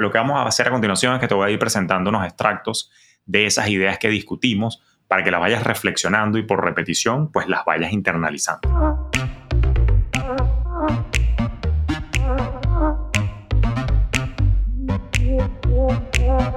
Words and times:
Lo 0.00 0.10
que 0.10 0.16
vamos 0.16 0.38
a 0.38 0.44
hacer 0.44 0.66
a 0.66 0.70
continuación 0.70 1.12
es 1.12 1.20
que 1.20 1.28
te 1.28 1.34
voy 1.34 1.50
a 1.50 1.52
ir 1.52 1.58
presentando 1.58 2.08
unos 2.08 2.24
extractos 2.24 2.90
de 3.26 3.44
esas 3.44 3.68
ideas 3.68 3.98
que 3.98 4.08
discutimos 4.08 4.82
para 5.06 5.22
que 5.22 5.30
las 5.30 5.40
vayas 5.40 5.62
reflexionando 5.62 6.38
y 6.38 6.42
por 6.42 6.64
repetición 6.64 7.30
pues 7.30 7.48
las 7.48 7.66
vayas 7.66 7.92
internalizando. 7.92 9.10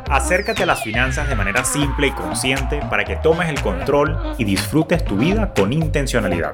Acércate 0.10 0.64
a 0.64 0.66
las 0.66 0.82
finanzas 0.82 1.28
de 1.28 1.36
manera 1.36 1.66
simple 1.66 2.07
y 2.07 2.12
consciente 2.12 2.80
para 2.89 3.04
que 3.04 3.18
tomes 3.18 3.50
el 3.50 3.62
control 3.62 4.36
y 4.38 4.46
disfrutes 4.46 5.04
tu 5.04 5.18
vida 5.18 5.54
con 5.54 5.73
intencionalidad. 5.73 6.54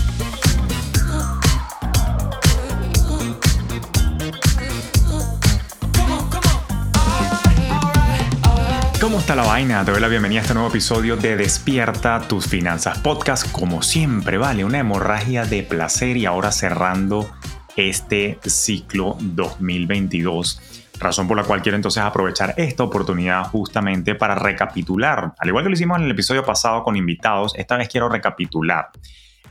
Está 9.31 9.43
la 9.43 9.47
vaina? 9.47 9.85
Te 9.85 9.91
doy 9.91 10.01
la 10.01 10.09
bienvenida 10.09 10.39
a 10.39 10.41
este 10.41 10.53
nuevo 10.53 10.67
episodio 10.67 11.15
de 11.15 11.37
Despierta 11.37 12.27
tus 12.27 12.47
finanzas 12.47 12.99
podcast. 12.99 13.49
Como 13.49 13.81
siempre, 13.81 14.37
vale, 14.37 14.65
una 14.65 14.79
hemorragia 14.79 15.45
de 15.45 15.63
placer 15.63 16.17
y 16.17 16.25
ahora 16.25 16.51
cerrando 16.51 17.31
este 17.77 18.39
ciclo 18.43 19.15
2022. 19.21 20.89
Razón 20.99 21.29
por 21.29 21.37
la 21.37 21.45
cual 21.45 21.61
quiero 21.61 21.77
entonces 21.77 22.03
aprovechar 22.03 22.55
esta 22.57 22.83
oportunidad 22.83 23.45
justamente 23.45 24.15
para 24.15 24.35
recapitular, 24.35 25.33
al 25.37 25.47
igual 25.47 25.63
que 25.63 25.69
lo 25.69 25.75
hicimos 25.75 25.99
en 25.99 26.03
el 26.03 26.11
episodio 26.11 26.43
pasado 26.43 26.83
con 26.83 26.97
invitados, 26.97 27.53
esta 27.55 27.77
vez 27.77 27.87
quiero 27.87 28.09
recapitular 28.09 28.89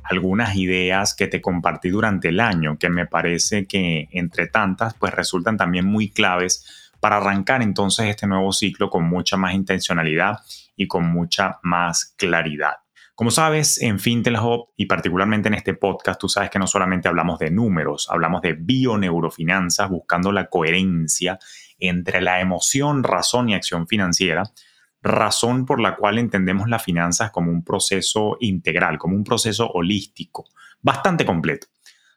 algunas 0.02 0.56
ideas 0.56 1.14
que 1.14 1.26
te 1.26 1.40
compartí 1.40 1.88
durante 1.88 2.28
el 2.28 2.40
año, 2.40 2.76
que 2.78 2.90
me 2.90 3.06
parece 3.06 3.64
que 3.64 4.08
entre 4.10 4.46
tantas 4.46 4.92
pues 4.92 5.14
resultan 5.14 5.56
también 5.56 5.86
muy 5.86 6.10
claves 6.10 6.79
para 7.00 7.16
arrancar 7.16 7.62
entonces 7.62 8.06
este 8.06 8.26
nuevo 8.26 8.52
ciclo 8.52 8.90
con 8.90 9.08
mucha 9.08 9.36
más 9.36 9.54
intencionalidad 9.54 10.38
y 10.76 10.86
con 10.86 11.10
mucha 11.10 11.58
más 11.62 12.14
claridad. 12.16 12.74
Como 13.14 13.30
sabes, 13.30 13.82
en 13.82 13.98
Fintel 13.98 14.38
y 14.76 14.86
particularmente 14.86 15.48
en 15.48 15.54
este 15.54 15.74
podcast, 15.74 16.18
tú 16.18 16.28
sabes 16.28 16.48
que 16.48 16.58
no 16.58 16.66
solamente 16.66 17.06
hablamos 17.06 17.38
de 17.38 17.50
números, 17.50 18.08
hablamos 18.10 18.40
de 18.40 18.54
bioneurofinanzas, 18.54 19.90
buscando 19.90 20.32
la 20.32 20.46
coherencia 20.48 21.38
entre 21.78 22.22
la 22.22 22.40
emoción, 22.40 23.02
razón 23.02 23.50
y 23.50 23.54
acción 23.54 23.86
financiera, 23.86 24.44
razón 25.02 25.66
por 25.66 25.80
la 25.80 25.96
cual 25.96 26.18
entendemos 26.18 26.68
las 26.68 26.82
finanzas 26.82 27.30
como 27.30 27.50
un 27.50 27.62
proceso 27.62 28.38
integral, 28.40 28.96
como 28.96 29.16
un 29.16 29.24
proceso 29.24 29.70
holístico, 29.70 30.46
bastante 30.80 31.26
completo 31.26 31.66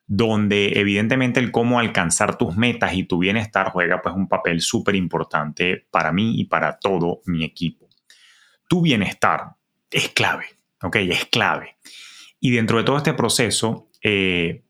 donde 0.06 0.74
evidentemente 0.80 1.40
el 1.40 1.52
cómo 1.52 1.80
alcanzar 1.80 2.38
tus 2.38 2.56
metas 2.58 2.94
y 2.94 3.04
tu 3.04 3.20
bienestar 3.20 3.72
juega 3.72 4.02
pues 4.02 4.16
un 4.16 4.28
papel 4.28 4.62
súper 4.62 4.96
importante 4.96 5.88
para 5.92 6.12
mí 6.12 6.40
y 6.40 6.46
para 6.46 6.78
todo 6.78 7.22
mi 7.26 7.44
equipo. 7.44 7.88
Tu 8.68 8.82
bienestar 8.82 9.56
es 9.90 10.10
clave, 10.10 10.46
¿ok? 10.82 10.96
Es 10.98 11.26
clave. 11.26 11.78
Y 12.40 12.52
dentro 12.52 12.78
de 12.78 12.84
todo 12.84 12.98
este 12.98 13.14
proceso 13.14 13.90
eh, 14.02 14.64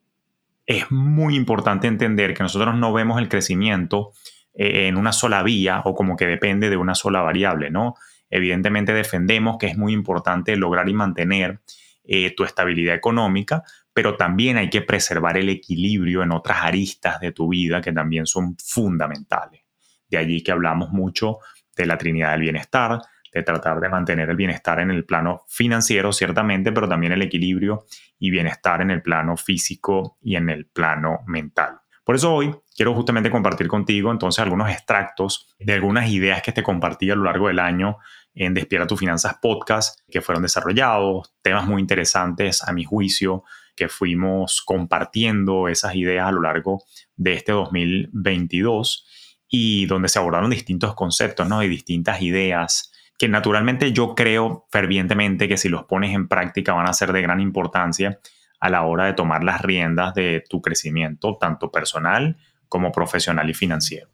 es 0.65 0.91
muy 0.91 1.35
importante 1.35 1.87
entender 1.87 2.33
que 2.33 2.43
nosotros 2.43 2.75
no 2.75 2.93
vemos 2.93 3.19
el 3.19 3.29
crecimiento 3.29 4.13
eh, 4.53 4.87
en 4.87 4.97
una 4.97 5.11
sola 5.11 5.41
vía 5.43 5.81
o 5.85 5.95
como 5.95 6.15
que 6.15 6.27
depende 6.27 6.69
de 6.69 6.77
una 6.77 6.95
sola 6.95 7.21
variable, 7.21 7.71
¿no? 7.71 7.95
Evidentemente 8.29 8.93
defendemos 8.93 9.57
que 9.57 9.67
es 9.67 9.77
muy 9.77 9.93
importante 9.93 10.55
lograr 10.55 10.87
y 10.89 10.93
mantener 10.93 11.59
eh, 12.03 12.33
tu 12.35 12.43
estabilidad 12.43 12.95
económica, 12.95 13.63
pero 13.93 14.17
también 14.17 14.57
hay 14.57 14.69
que 14.69 14.81
preservar 14.81 15.37
el 15.37 15.49
equilibrio 15.49 16.23
en 16.23 16.31
otras 16.31 16.63
aristas 16.63 17.19
de 17.19 17.31
tu 17.31 17.49
vida 17.49 17.81
que 17.81 17.91
también 17.91 18.25
son 18.25 18.57
fundamentales. 18.57 19.61
De 20.07 20.17
allí 20.17 20.43
que 20.43 20.51
hablamos 20.51 20.89
mucho 20.89 21.39
de 21.75 21.85
la 21.85 21.97
Trinidad 21.97 22.31
del 22.31 22.41
Bienestar, 22.41 22.99
de 23.33 23.43
tratar 23.43 23.79
de 23.79 23.89
mantener 23.89 24.29
el 24.29 24.35
bienestar 24.35 24.79
en 24.79 24.91
el 24.91 25.05
plano 25.05 25.43
financiero, 25.47 26.13
ciertamente, 26.13 26.71
pero 26.71 26.87
también 26.87 27.13
el 27.13 27.21
equilibrio 27.21 27.85
y 28.19 28.29
bienestar 28.29 28.81
en 28.81 28.91
el 28.91 29.01
plano 29.01 29.37
físico 29.37 30.17
y 30.21 30.35
en 30.35 30.49
el 30.49 30.67
plano 30.67 31.19
mental. 31.25 31.79
Por 32.03 32.15
eso 32.15 32.33
hoy 32.33 32.53
quiero 32.75 32.93
justamente 32.93 33.31
compartir 33.31 33.67
contigo 33.67 34.11
entonces 34.11 34.43
algunos 34.43 34.69
extractos 34.69 35.55
de 35.57 35.73
algunas 35.73 36.09
ideas 36.09 36.41
que 36.41 36.51
te 36.51 36.61
compartí 36.61 37.09
a 37.09 37.15
lo 37.15 37.23
largo 37.23 37.47
del 37.47 37.59
año 37.59 37.97
en 38.35 38.53
Despierta 38.53 38.87
tus 38.87 38.99
Finanzas 38.99 39.37
podcast 39.41 39.99
que 40.09 40.21
fueron 40.21 40.43
desarrollados, 40.43 41.33
temas 41.41 41.65
muy 41.65 41.81
interesantes 41.81 42.61
a 42.67 42.73
mi 42.73 42.83
juicio, 42.83 43.43
que 43.75 43.89
fuimos 43.89 44.61
compartiendo 44.61 45.67
esas 45.67 45.95
ideas 45.95 46.27
a 46.27 46.31
lo 46.31 46.41
largo 46.41 46.83
de 47.15 47.33
este 47.33 47.51
2022 47.51 49.07
y 49.47 49.85
donde 49.85 50.09
se 50.09 50.19
abordaron 50.19 50.49
distintos 50.49 50.95
conceptos 50.95 51.47
¿no? 51.47 51.63
y 51.63 51.67
distintas 51.67 52.21
ideas 52.21 52.91
que 53.17 53.27
naturalmente 53.29 53.93
yo 53.93 54.15
creo 54.15 54.67
fervientemente 54.71 55.47
que 55.47 55.57
si 55.57 55.69
los 55.69 55.85
pones 55.85 56.13
en 56.13 56.27
práctica 56.27 56.73
van 56.73 56.87
a 56.87 56.93
ser 56.93 57.13
de 57.13 57.21
gran 57.21 57.39
importancia 57.39 58.19
a 58.59 58.69
la 58.69 58.83
hora 58.83 59.05
de 59.05 59.13
tomar 59.13 59.43
las 59.43 59.61
riendas 59.61 60.13
de 60.13 60.43
tu 60.49 60.61
crecimiento, 60.61 61.37
tanto 61.39 61.71
personal 61.71 62.37
como 62.67 62.91
profesional 62.91 63.49
y 63.49 63.53
financiero. 63.53 64.09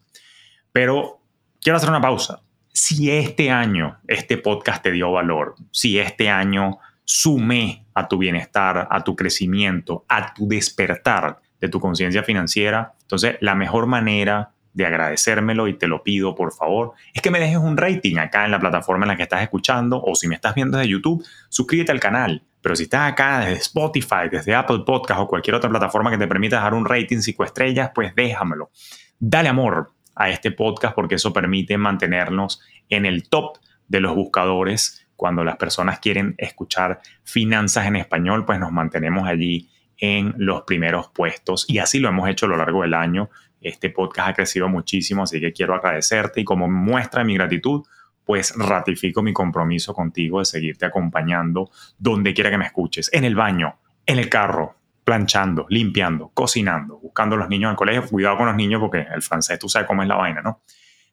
Pero 0.72 1.22
quiero 1.62 1.78
hacer 1.78 1.90
una 1.90 2.02
pausa. 2.02 2.42
Si 2.74 3.10
este 3.10 3.52
año 3.52 4.00
este 4.08 4.38
podcast 4.38 4.84
te 4.84 4.92
dio 4.92 5.12
valor, 5.12 5.56
si 5.72 6.00
este 6.00 6.30
año 6.30 6.80
sumé 7.06 7.88
a 8.00 8.08
tu 8.08 8.18
bienestar, 8.18 8.88
a 8.90 9.04
tu 9.04 9.16
crecimiento, 9.16 10.06
a 10.08 10.34
tu 10.34 10.48
despertar 10.48 11.40
de 11.60 11.70
tu 11.70 11.80
conciencia 11.80 12.24
financiera. 12.24 12.94
Entonces, 13.02 13.38
la 13.42 13.56
mejor 13.56 13.86
manera 13.88 14.52
de 14.74 14.86
agradecérmelo 14.86 15.68
y 15.68 15.78
te 15.78 15.88
lo 15.88 16.04
pido 16.04 16.36
por 16.36 16.54
favor, 16.54 16.94
es 17.14 17.22
que 17.22 17.32
me 17.32 17.40
dejes 17.40 17.58
un 17.58 17.76
rating 17.76 18.18
acá 18.18 18.46
en 18.46 18.52
la 18.52 18.60
plataforma 18.60 19.06
en 19.06 19.10
la 19.10 19.18
que 19.18 19.24
estás 19.24 19.42
escuchando 19.42 20.02
o 20.02 20.16
si 20.16 20.28
me 20.28 20.36
estás 20.36 20.56
viendo 20.56 20.78
desde 20.78 20.92
YouTube, 20.92 21.26
suscríbete 21.50 21.92
al 21.92 22.00
canal. 22.00 22.44
Pero 22.62 22.76
si 22.76 22.84
estás 22.84 23.12
acá 23.12 23.40
desde 23.40 23.54
Spotify, 23.54 24.30
desde 24.32 24.54
Apple 24.54 24.84
Podcast 24.86 25.22
o 25.22 25.28
cualquier 25.28 25.56
otra 25.56 25.70
plataforma 25.70 26.12
que 26.12 26.18
te 26.18 26.28
permita 26.28 26.58
dejar 26.58 26.74
un 26.74 26.86
rating 26.86 27.20
5 27.20 27.44
estrellas, 27.44 27.92
pues 27.94 28.14
déjamelo. 28.16 28.72
Dale 29.18 29.50
amor 29.50 29.92
a 30.16 30.30
este 30.30 30.52
podcast 30.52 30.94
porque 30.94 31.16
eso 31.16 31.32
permite 31.32 31.78
mantenernos 31.78 32.62
en 32.90 33.06
el 33.06 33.30
top 33.30 33.58
de 33.88 34.02
los 34.02 34.16
buscadores 34.16 35.08
cuando 35.20 35.44
las 35.44 35.58
personas 35.58 36.00
quieren 36.00 36.34
escuchar 36.38 37.02
finanzas 37.26 37.86
en 37.88 37.98
español, 37.98 38.46
pues 38.46 38.58
nos 38.58 38.72
mantenemos 38.72 39.28
allí 39.28 39.70
en 39.98 40.34
los 40.38 40.62
primeros 40.62 41.10
puestos 41.10 41.66
y 41.68 41.80
así 41.80 42.00
lo 42.00 42.08
hemos 42.08 42.30
hecho 42.30 42.46
a 42.46 42.50
lo 42.50 42.56
largo 42.56 42.84
del 42.84 42.94
año. 42.94 43.30
Este 43.60 43.90
podcast 43.90 44.30
ha 44.30 44.34
crecido 44.34 44.70
muchísimo, 44.70 45.24
así 45.24 45.42
que 45.42 45.52
quiero 45.52 45.76
agradecerte 45.76 46.40
y 46.40 46.46
como 46.46 46.70
muestra 46.70 47.26
mi 47.26 47.34
gratitud, 47.34 47.86
pues 48.24 48.54
ratifico 48.56 49.22
mi 49.22 49.34
compromiso 49.34 49.94
contigo 49.94 50.40
de 50.40 50.46
seguirte 50.46 50.86
acompañando 50.86 51.70
donde 51.98 52.34
quiera 52.34 52.50
que 52.50 52.58
me 52.58 52.66
escuches, 52.66 53.10
en 53.12 53.26
el 53.26 53.36
baño, 53.36 53.78
en 54.06 54.20
el 54.20 54.30
carro, 54.30 54.78
planchando, 55.04 55.66
limpiando, 55.68 56.32
cocinando, 56.34 56.98
buscando 56.98 57.36
a 57.36 57.40
los 57.40 57.50
niños 57.50 57.72
el 57.72 57.76
colegio. 57.76 58.08
Cuidado 58.08 58.38
con 58.38 58.46
los 58.46 58.56
niños 58.56 58.80
porque 58.80 59.06
el 59.14 59.22
francés 59.22 59.60
tú 59.60 59.68
sabes 59.68 59.86
cómo 59.86 60.02
es 60.02 60.08
la 60.08 60.16
vaina, 60.16 60.42
¿no? 60.42 60.62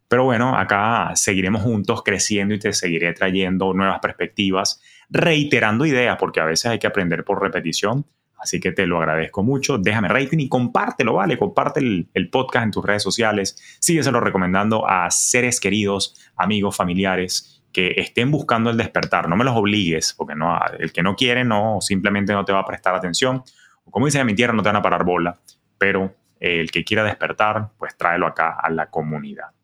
Pero 0.09 0.25
bueno, 0.25 0.56
acá 0.56 1.12
seguiremos 1.15 1.62
juntos 1.62 2.03
creciendo 2.05 2.55
y 2.55 2.59
te 2.59 2.72
seguiré 2.72 3.12
trayendo 3.12 3.72
nuevas 3.72 3.99
perspectivas, 4.00 4.81
reiterando 5.11 5.84
ideas, 5.84 6.17
porque 6.19 6.41
a 6.41 6.44
veces 6.44 6.67
hay 6.67 6.78
que 6.78 6.87
aprender 6.87 7.25
por 7.25 7.43
repetición. 7.43 8.06
Así 8.39 8.61
que 8.61 8.71
te 8.71 8.87
lo 8.87 8.99
agradezco 8.99 9.43
mucho. 9.43 9.78
Déjame 9.78 10.09
rating 10.09 10.39
y 10.39 10.49
compártelo, 10.49 11.15
¿vale? 11.15 11.39
Comparte 11.39 11.81
el, 11.81 12.31
podcast 12.31 12.65
en 12.65 12.71
tus 12.71 12.84
redes 12.84 13.03
sociales. 13.03 13.56
Sígueselo 13.81 14.21
recomendando 14.21 14.87
a 14.88 15.11
seres 15.11 15.58
queridos, 15.58 16.14
amigos, 16.37 16.76
familiares 16.76 17.64
que 17.73 17.94
estén 17.97 18.31
buscando 18.31 18.70
el 18.70 18.76
despertar. 18.76 19.29
No 19.29 19.37
me 19.37 19.44
los 19.44 19.56
obligues, 19.56 20.14
porque 20.14 20.35
el 20.79 20.93
que 20.93 21.03
no 21.03 21.17
quiere 21.17 21.44
no 21.44 21.79
simplemente 21.81 22.32
no 22.32 22.44
te 22.44 22.53
va 22.53 22.61
a 22.61 22.64
prestar 22.64 22.94
atención. 22.94 23.43
Como 23.91 24.06
dice 24.06 24.20
en 24.20 24.26
mi 24.26 24.35
tierra, 24.35 24.53
no 24.53 24.62
te 24.62 24.69
van 24.69 24.76
a 24.76 24.82
parar 24.82 25.05
bola. 25.05 25.38
Pero 25.79 26.14
el 26.38 26.70
que 26.70 26.85
quiera 26.85 27.03
despertar, 27.03 27.70
pues 27.79 27.97
tráelo 27.97 28.26
acá 28.26 28.56
a 28.62 28.70
la 28.70 28.91
comunidad. 28.91 29.56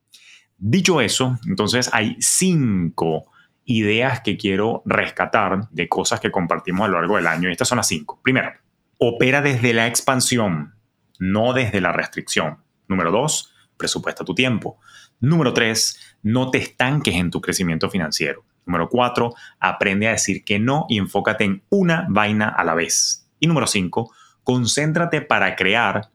Dicho 0.65 1.01
eso, 1.01 1.41
entonces 1.49 1.91
hay 1.93 2.17
cinco 2.21 3.25
ideas 3.65 4.21
que 4.21 4.37
quiero 4.37 4.85
rescatar 4.87 5.69
de 5.71 5.89
cosas 5.89 6.21
que 6.21 6.31
compartimos 6.31 6.85
a 6.85 6.89
lo 6.89 7.01
largo 7.01 7.17
del 7.17 7.27
año. 7.27 7.49
Y 7.49 7.53
estas 7.53 7.67
son 7.67 7.79
las 7.79 7.89
cinco. 7.89 8.21
Primero, 8.23 8.53
opera 8.97 9.43
desde 9.43 9.75
la 9.75 9.89
expansión, 9.89 10.77
no 11.19 11.53
desde 11.53 11.81
la 11.81 11.91
restricción. 11.91 12.59
Número 12.87 13.11
dos, 13.11 13.53
presupuesta 13.77 14.25
tu 14.25 14.37
tiempo. 14.37 14.79
Número 15.19 15.53
tres, 15.53 15.99
no 16.23 16.53
te 16.53 16.59
estanques 16.59 17.17
en 17.17 17.33
tu 17.33 17.41
crecimiento 17.41 17.91
financiero. 17.91 18.45
Número 18.65 18.89
cuatro, 18.89 19.35
aprende 19.59 20.07
a 20.07 20.13
decir 20.13 20.45
que 20.45 20.61
no 20.61 20.87
y 20.89 20.99
enfócate 20.99 21.43
en 21.43 21.65
una 21.71 22.07
vaina 22.09 22.49
a 22.49 22.63
la 22.63 22.75
vez. 22.75 23.29
Y 23.41 23.49
número 23.49 23.67
cinco, 23.67 24.13
concéntrate 24.45 25.23
para 25.23 25.57
crear 25.57 26.13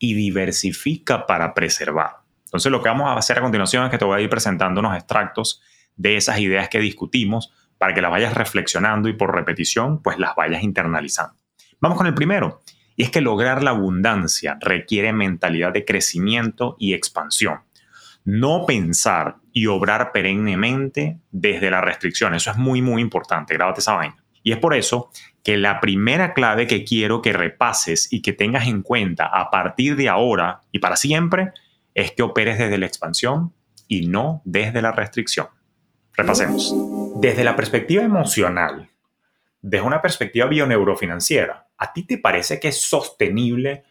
y 0.00 0.14
diversifica 0.14 1.26
para 1.28 1.54
preservar. 1.54 2.23
Entonces 2.54 2.70
lo 2.70 2.80
que 2.80 2.88
vamos 2.88 3.08
a 3.08 3.14
hacer 3.16 3.38
a 3.38 3.42
continuación 3.42 3.84
es 3.84 3.90
que 3.90 3.98
te 3.98 4.04
voy 4.04 4.20
a 4.20 4.22
ir 4.22 4.30
presentando 4.30 4.78
unos 4.78 4.94
extractos 4.94 5.60
de 5.96 6.16
esas 6.16 6.38
ideas 6.38 6.68
que 6.68 6.78
discutimos 6.78 7.52
para 7.78 7.92
que 7.92 8.00
las 8.00 8.12
vayas 8.12 8.32
reflexionando 8.32 9.08
y 9.08 9.14
por 9.14 9.34
repetición 9.34 10.00
pues 10.00 10.20
las 10.20 10.36
vayas 10.36 10.62
internalizando. 10.62 11.34
Vamos 11.80 11.98
con 11.98 12.06
el 12.06 12.14
primero, 12.14 12.62
y 12.94 13.02
es 13.02 13.10
que 13.10 13.20
lograr 13.20 13.64
la 13.64 13.70
abundancia 13.70 14.56
requiere 14.60 15.12
mentalidad 15.12 15.72
de 15.72 15.84
crecimiento 15.84 16.76
y 16.78 16.94
expansión. 16.94 17.62
No 18.24 18.66
pensar 18.66 19.38
y 19.52 19.66
obrar 19.66 20.12
perennemente 20.12 21.18
desde 21.32 21.72
la 21.72 21.80
restricción. 21.80 22.34
Eso 22.34 22.52
es 22.52 22.56
muy, 22.56 22.82
muy 22.82 23.02
importante. 23.02 23.54
Grábate 23.54 23.80
esa 23.80 23.94
vaina. 23.94 24.24
Y 24.44 24.52
es 24.52 24.58
por 24.58 24.74
eso 24.74 25.10
que 25.42 25.56
la 25.56 25.80
primera 25.80 26.34
clave 26.34 26.68
que 26.68 26.84
quiero 26.84 27.20
que 27.20 27.32
repases 27.32 28.12
y 28.12 28.22
que 28.22 28.32
tengas 28.32 28.68
en 28.68 28.82
cuenta 28.82 29.26
a 29.26 29.50
partir 29.50 29.96
de 29.96 30.08
ahora 30.08 30.60
y 30.70 30.78
para 30.78 30.94
siempre 30.94 31.52
es 31.94 32.12
que 32.12 32.22
operes 32.22 32.58
desde 32.58 32.78
la 32.78 32.86
expansión 32.86 33.52
y 33.88 34.06
no 34.06 34.42
desde 34.44 34.82
la 34.82 34.92
restricción. 34.92 35.48
Repasemos. 36.12 36.74
Desde 37.16 37.44
la 37.44 37.56
perspectiva 37.56 38.02
emocional, 38.02 38.90
desde 39.60 39.86
una 39.86 40.02
perspectiva 40.02 40.46
bioneurofinanciera, 40.46 41.68
¿a 41.78 41.92
ti 41.92 42.04
te 42.04 42.18
parece 42.18 42.60
que 42.60 42.68
es 42.68 42.80
sostenible 42.80 43.84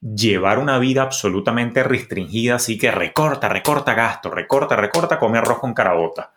llevar 0.00 0.58
una 0.58 0.78
vida 0.78 1.02
absolutamente 1.02 1.82
restringida, 1.82 2.56
así 2.56 2.78
que 2.78 2.90
recorta, 2.90 3.48
recorta 3.48 3.94
gasto, 3.94 4.30
recorta, 4.30 4.76
recorta, 4.76 5.18
comer 5.18 5.42
arroz 5.42 5.58
con 5.58 5.74
carabota? 5.74 6.32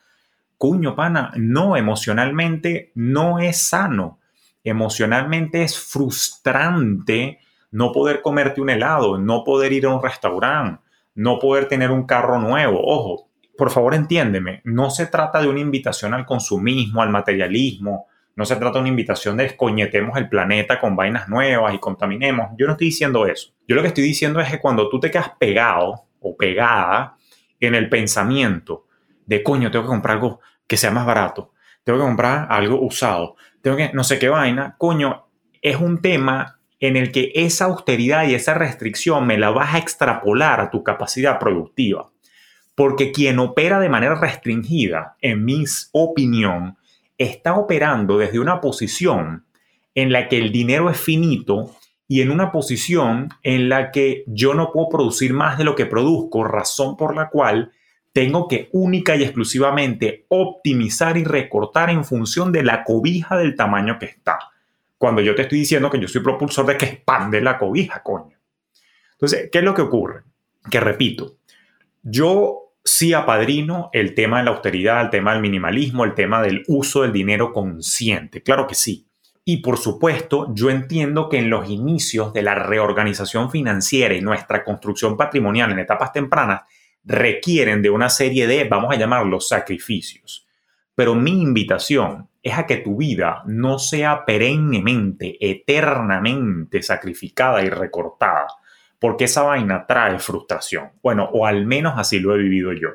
Cuño, 0.58 0.96
pana, 0.96 1.32
no, 1.36 1.78
emocionalmente 1.78 2.92
no 2.96 3.40
es 3.40 3.62
sano. 3.62 4.20
Emocionalmente 4.64 5.64
es 5.64 5.80
frustrante 5.80 7.40
no 7.72 7.92
poder 7.92 8.22
comerte 8.22 8.62
un 8.62 8.70
helado, 8.70 9.18
no 9.18 9.44
poder 9.44 9.74
ir 9.74 9.86
a 9.86 9.90
un 9.94 10.02
restaurante, 10.02 10.82
no 11.16 11.40
poder 11.40 11.68
tener 11.68 11.92
un 11.92 12.06
carro 12.06 12.40
nuevo. 12.40 12.80
Ojo, 12.84 13.30
por 13.58 13.72
favor 13.72 13.94
entiéndeme, 13.94 14.62
no 14.64 14.90
se 14.90 15.08
trata 15.08 15.42
de 15.42 15.50
una 15.50 15.60
invitación 15.60 16.14
al 16.14 16.26
consumismo, 16.26 17.02
al 17.02 17.10
materialismo, 17.10 18.08
no 18.36 18.46
se 18.46 18.56
trata 18.56 18.76
de 18.76 18.80
una 18.80 18.90
invitación 18.90 19.36
de 19.36 19.46
escoñetemos 19.46 20.18
el 20.18 20.30
planeta 20.30 20.80
con 20.80 20.96
vainas 20.96 21.28
nuevas 21.28 21.74
y 21.74 21.80
contaminemos. 21.80 22.52
Yo 22.58 22.68
no 22.68 22.72
estoy 22.72 22.88
diciendo 22.88 23.28
eso. 23.28 23.52
Yo 23.68 23.76
lo 23.76 23.82
que 23.82 23.90
estoy 23.90 24.06
diciendo 24.06 24.40
es 24.40 24.50
que 24.50 24.60
cuando 24.60 24.88
tú 24.88 24.98
te 24.98 25.12
quedas 25.12 25.32
pegado 25.38 26.06
o 26.22 26.38
pegada 26.38 27.18
en 27.60 27.76
el 27.76 27.90
pensamiento 27.90 28.86
de 29.26 29.44
coño, 29.44 29.70
tengo 29.72 29.84
que 29.84 29.90
comprar 29.90 30.16
algo 30.16 30.40
que 30.66 30.78
sea 30.78 30.92
más 30.92 31.06
barato, 31.06 31.52
tengo 31.84 32.00
que 32.00 32.06
comprar 32.06 32.48
algo 32.50 32.80
usado, 32.82 33.36
tengo 33.62 33.76
que 33.76 33.92
no 33.94 34.06
sé 34.06 34.18
qué 34.20 34.30
vaina, 34.30 34.76
coño, 34.78 35.26
es 35.62 35.76
un 35.76 36.02
tema 36.02 36.59
en 36.80 36.96
el 36.96 37.12
que 37.12 37.32
esa 37.36 37.66
austeridad 37.66 38.28
y 38.28 38.36
esa 38.36 38.54
restricción 38.54 39.28
me 39.28 39.38
la 39.38 39.50
vas 39.50 39.74
a 39.74 39.78
extrapolar 39.78 40.62
a 40.62 40.70
tu 40.70 40.84
capacidad 40.84 41.40
productiva. 41.40 42.10
Porque 42.76 43.12
quien 43.12 43.40
opera 43.40 43.80
de 43.80 43.90
manera 43.90 44.16
restringida, 44.16 45.18
en 45.22 45.44
mi 45.44 45.66
opinión, 45.92 46.78
está 47.18 47.56
operando 47.56 48.18
desde 48.18 48.40
una 48.40 48.62
posición 48.62 49.46
en 49.94 50.12
la 50.14 50.30
que 50.30 50.38
el 50.38 50.52
dinero 50.52 50.90
es 50.90 50.98
finito 50.98 51.76
y 52.08 52.22
en 52.22 52.32
una 52.32 52.52
posición 52.52 53.30
en 53.44 53.70
la 53.70 53.92
que 53.92 54.24
yo 54.28 54.54
no 54.54 54.72
puedo 54.72 54.90
producir 54.90 55.34
más 55.34 55.58
de 55.58 55.66
lo 55.66 55.76
que 55.76 55.86
produzco, 55.86 56.44
razón 56.44 56.96
por 56.96 57.16
la 57.16 57.30
cual 57.30 57.72
tengo 58.14 58.48
que 58.48 58.70
única 58.72 59.16
y 59.16 59.24
exclusivamente 59.24 60.26
optimizar 60.30 61.18
y 61.18 61.24
recortar 61.24 61.90
en 61.90 62.04
función 62.04 62.52
de 62.52 62.64
la 62.64 62.84
cobija 62.84 63.38
del 63.38 63.56
tamaño 63.56 64.00
que 64.00 64.08
está. 64.08 64.40
Cuando 65.00 65.22
yo 65.22 65.34
te 65.34 65.44
estoy 65.44 65.60
diciendo 65.60 65.90
que 65.90 66.00
yo 66.00 66.10
soy 66.10 66.22
propulsor 66.22 66.66
de 66.66 66.78
que 66.78 66.86
expande 66.86 67.42
la 67.42 67.58
cobija, 67.58 68.04
coño. 68.04 68.38
Entonces, 69.14 69.50
¿qué 69.52 69.60
es 69.60 69.64
lo 69.64 69.74
que 69.74 69.82
ocurre? 69.82 70.24
Que 70.70 70.82
repito, 70.82 71.38
yo 72.04 72.74
sí 72.84 73.14
apadrino 73.14 73.90
el 73.94 74.14
tema 74.14 74.40
de 74.40 74.44
la 74.44 74.52
austeridad, 74.52 75.02
el 75.02 75.10
tema 75.10 75.32
del 75.32 75.42
minimalismo, 75.42 76.04
el 76.04 76.14
tema 76.14 76.42
del 76.42 76.64
uso 76.68 77.02
del 77.02 77.14
dinero 77.14 77.54
consciente. 77.54 78.44
Claro 78.44 78.68
que 78.68 78.76
sí. 78.76 79.08
Y 79.46 79.58
por 79.58 79.78
supuesto, 79.78 80.54
yo 80.54 80.70
entiendo 80.70 81.30
que 81.30 81.38
en 81.38 81.50
los 81.50 81.70
inicios 81.70 82.34
de 82.34 82.44
la 82.44 82.56
reorganización 82.56 83.50
financiera 83.50 84.14
y 84.14 84.22
nuestra 84.22 84.64
construcción 84.64 85.18
patrimonial 85.18 85.72
en 85.72 85.80
etapas 85.80 86.12
tempranas 86.12 86.62
requieren 87.04 87.82
de 87.82 87.90
una 87.90 88.10
serie 88.10 88.48
de, 88.48 88.66
vamos 88.66 88.94
a 88.94 88.98
llamarlos, 88.98 89.48
sacrificios. 89.48 90.46
Pero 90.94 91.16
mi 91.16 91.42
invitación 91.42 92.29
es 92.42 92.58
a 92.58 92.66
que 92.66 92.78
tu 92.78 92.98
vida 92.98 93.44
no 93.46 93.80
sea 93.80 94.26
perennemente, 94.26 95.38
eternamente 95.40 96.82
sacrificada 96.82 97.62
y 97.62 97.70
recortada 97.70 98.48
porque 99.00 99.24
esa 99.24 99.44
vaina 99.44 99.86
trae 99.88 100.20
frustración. 100.20 100.92
Bueno, 101.02 101.30
o 101.34 101.46
al 101.46 101.66
menos 101.66 101.94
así 101.98 102.20
lo 102.20 102.36
he 102.36 102.38
vivido 102.38 102.74
yo. 102.74 102.90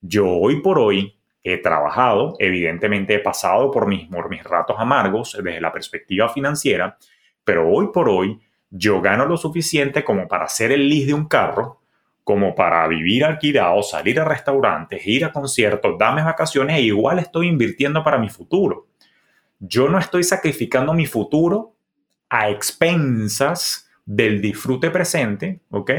Yo 0.00 0.28
hoy 0.28 0.60
por 0.60 0.78
hoy 0.78 1.18
he 1.42 1.58
trabajado, 1.58 2.34
evidentemente 2.40 3.14
he 3.14 3.20
pasado 3.20 3.70
por 3.70 3.86
mis, 3.86 4.08
por 4.08 4.28
mis 4.28 4.42
ratos 4.42 4.76
amargos 4.78 5.38
desde 5.42 5.60
la 5.60 5.72
perspectiva 5.72 6.28
financiera, 6.28 6.98
pero 7.44 7.68
hoy 7.68 7.88
por 7.92 8.08
hoy 8.08 8.40
yo 8.68 9.00
gano 9.00 9.26
lo 9.26 9.36
suficiente 9.36 10.02
como 10.02 10.26
para 10.26 10.46
hacer 10.46 10.72
el 10.72 10.88
list 10.88 11.06
de 11.06 11.14
un 11.14 11.28
carro, 11.28 11.80
como 12.26 12.56
para 12.56 12.88
vivir 12.88 13.24
alquilado, 13.24 13.84
salir 13.84 14.18
a 14.18 14.24
restaurantes, 14.24 15.06
ir 15.06 15.24
a 15.24 15.30
conciertos, 15.32 15.96
darme 15.96 16.24
vacaciones 16.24 16.76
e 16.76 16.82
igual 16.82 17.20
estoy 17.20 17.46
invirtiendo 17.46 18.02
para 18.02 18.18
mi 18.18 18.28
futuro. 18.28 18.88
Yo 19.60 19.88
no 19.88 19.96
estoy 19.96 20.24
sacrificando 20.24 20.92
mi 20.92 21.06
futuro 21.06 21.76
a 22.28 22.50
expensas 22.50 23.88
del 24.04 24.42
disfrute 24.42 24.90
presente, 24.90 25.60
¿ok? 25.70 25.92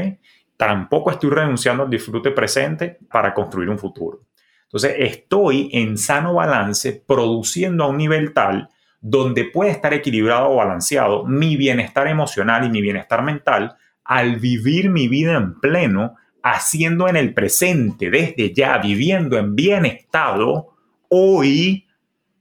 Tampoco 0.58 1.10
estoy 1.10 1.30
renunciando 1.30 1.84
al 1.84 1.88
disfrute 1.88 2.30
presente 2.32 2.98
para 3.10 3.32
construir 3.32 3.70
un 3.70 3.78
futuro. 3.78 4.20
Entonces, 4.64 4.96
estoy 4.98 5.70
en 5.72 5.96
sano 5.96 6.34
balance 6.34 6.92
produciendo 7.06 7.84
a 7.84 7.86
un 7.86 7.96
nivel 7.96 8.34
tal 8.34 8.68
donde 9.00 9.46
puede 9.46 9.70
estar 9.70 9.94
equilibrado 9.94 10.50
o 10.50 10.56
balanceado 10.56 11.24
mi 11.24 11.56
bienestar 11.56 12.06
emocional 12.06 12.66
y 12.66 12.68
mi 12.68 12.82
bienestar 12.82 13.22
mental 13.22 13.78
al 14.08 14.36
vivir 14.36 14.90
mi 14.90 15.06
vida 15.06 15.36
en 15.36 15.60
pleno, 15.60 16.16
haciendo 16.42 17.08
en 17.08 17.16
el 17.16 17.34
presente, 17.34 18.10
desde 18.10 18.54
ya, 18.54 18.78
viviendo 18.78 19.36
en 19.36 19.54
bien 19.54 19.84
estado, 19.84 20.74
hoy, 21.08 21.86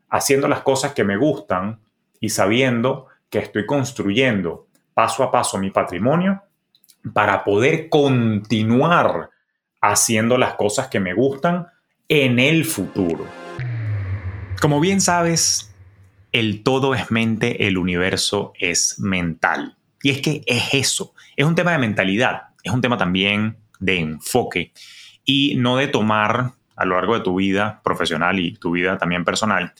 haciendo 0.10 0.48
las 0.48 0.62
cosas 0.62 0.94
que 0.94 1.04
me 1.04 1.18
gustan 1.18 1.81
y 2.22 2.30
sabiendo 2.30 3.08
que 3.30 3.40
estoy 3.40 3.66
construyendo 3.66 4.68
paso 4.94 5.24
a 5.24 5.31
paso 5.31 5.58
mi 5.58 5.69
patrimonio 5.69 6.42
para 7.14 7.44
poder 7.44 7.90
continuar 7.90 9.30
haciendo 9.81 10.38
las 10.38 10.54
cosas 10.56 10.88
que 10.88 11.02
me 11.02 11.14
gustan 11.14 11.68
en 12.07 12.40
el 12.40 12.64
futuro. 12.64 13.26
Como 14.62 14.80
bien 14.80 15.02
sabes, 15.02 15.76
el 16.31 16.64
todo 16.64 16.95
es 16.95 17.12
mente, 17.12 17.68
el 17.68 17.78
universo 17.78 18.54
es 18.57 19.00
mental. 19.00 19.76
Y 20.02 20.12
es 20.12 20.21
que 20.21 20.44
es 20.45 20.74
eso, 20.74 21.14
es 21.37 21.45
un 21.45 21.56
tema 21.56 21.71
de 21.71 21.77
mentalidad, 21.77 22.47
es 22.63 22.73
un 22.73 22.81
tema 22.81 22.97
también 22.97 23.57
de 23.79 23.99
enfoque 23.99 24.73
y 25.23 25.56
no 25.56 25.77
de 25.77 25.87
tomar 25.87 26.53
a 26.75 26.85
lo 26.85 26.95
largo 26.95 27.13
de 27.13 27.23
tu 27.23 27.35
vida 27.35 27.79
profesional 27.83 28.39
y 28.39 28.56
tu 28.56 28.71
vida 28.71 28.97
también 28.97 29.23
personal. 29.23 29.73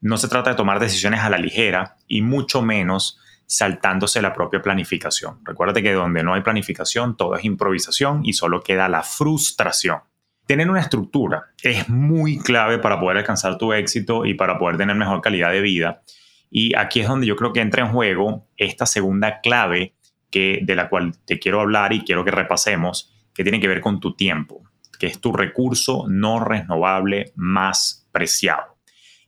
No 0.00 0.16
se 0.16 0.28
trata 0.28 0.50
de 0.50 0.56
tomar 0.56 0.78
decisiones 0.78 1.20
a 1.20 1.28
la 1.28 1.36
ligera 1.36 1.96
y 2.06 2.22
mucho 2.22 2.62
menos 2.62 3.18
saltándose 3.44 4.22
la 4.22 4.32
propia 4.32 4.62
planificación. 4.62 5.40
Recuérdate 5.44 5.82
que 5.82 5.92
donde 5.92 6.22
no 6.22 6.34
hay 6.34 6.42
planificación, 6.42 7.16
todo 7.16 7.34
es 7.34 7.44
improvisación 7.44 8.24
y 8.24 8.32
solo 8.32 8.62
queda 8.62 8.88
la 8.88 9.02
frustración. 9.02 9.98
Tener 10.46 10.70
una 10.70 10.80
estructura 10.80 11.46
es 11.62 11.88
muy 11.88 12.38
clave 12.38 12.78
para 12.78 13.00
poder 13.00 13.18
alcanzar 13.18 13.58
tu 13.58 13.72
éxito 13.72 14.26
y 14.26 14.34
para 14.34 14.58
poder 14.58 14.76
tener 14.76 14.94
mejor 14.94 15.20
calidad 15.20 15.50
de 15.50 15.60
vida. 15.60 16.02
Y 16.50 16.76
aquí 16.76 17.00
es 17.00 17.08
donde 17.08 17.26
yo 17.26 17.34
creo 17.34 17.52
que 17.52 17.60
entra 17.60 17.84
en 17.84 17.92
juego 17.92 18.46
esta 18.56 18.86
segunda 18.86 19.40
clave 19.40 19.94
que, 20.30 20.60
de 20.62 20.74
la 20.74 20.88
cual 20.88 21.12
te 21.24 21.38
quiero 21.38 21.60
hablar 21.60 21.92
y 21.92 22.04
quiero 22.04 22.24
que 22.24 22.30
repasemos, 22.30 23.12
que 23.34 23.42
tiene 23.42 23.60
que 23.60 23.68
ver 23.68 23.80
con 23.80 24.00
tu 24.00 24.14
tiempo, 24.14 24.62
que 24.98 25.06
es 25.06 25.20
tu 25.20 25.32
recurso 25.32 26.06
no 26.08 26.42
renovable 26.42 27.32
más 27.34 28.08
preciado. 28.12 28.76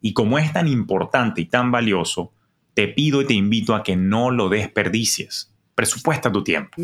Y 0.00 0.12
como 0.12 0.38
es 0.38 0.52
tan 0.52 0.68
importante 0.68 1.40
y 1.40 1.47
tan 1.47 1.71
valioso, 1.71 2.32
te 2.75 2.88
pido 2.88 3.23
y 3.23 3.26
te 3.26 3.35
invito 3.35 3.75
a 3.75 3.82
que 3.82 3.97
no 3.97 4.30
lo 4.30 4.49
desperdicies. 4.49 5.54
Presupuesta 5.75 6.30
tu 6.30 6.42
tiempo. 6.42 6.76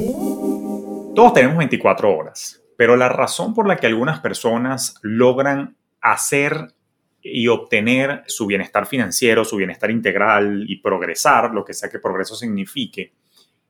Todos 1.15 1.33
tenemos 1.33 1.59
24 1.59 2.15
horas, 2.15 2.63
pero 2.77 2.97
la 2.97 3.09
razón 3.09 3.55
por 3.55 3.67
la 3.67 3.77
que 3.77 3.87
algunas 3.87 4.21
personas 4.21 4.95
logran 5.03 5.77
hacer 6.01 6.75
y 7.21 7.49
obtener 7.49 8.23
su 8.27 8.47
bienestar 8.47 8.87
financiero, 8.87 9.45
su 9.45 9.57
bienestar 9.57 9.91
integral 9.91 10.65
y 10.69 10.81
progresar, 10.81 11.53
lo 11.53 11.65
que 11.65 11.75
sea 11.75 11.91
que 11.91 11.99
progreso 11.99 12.37
signifique, 12.37 13.13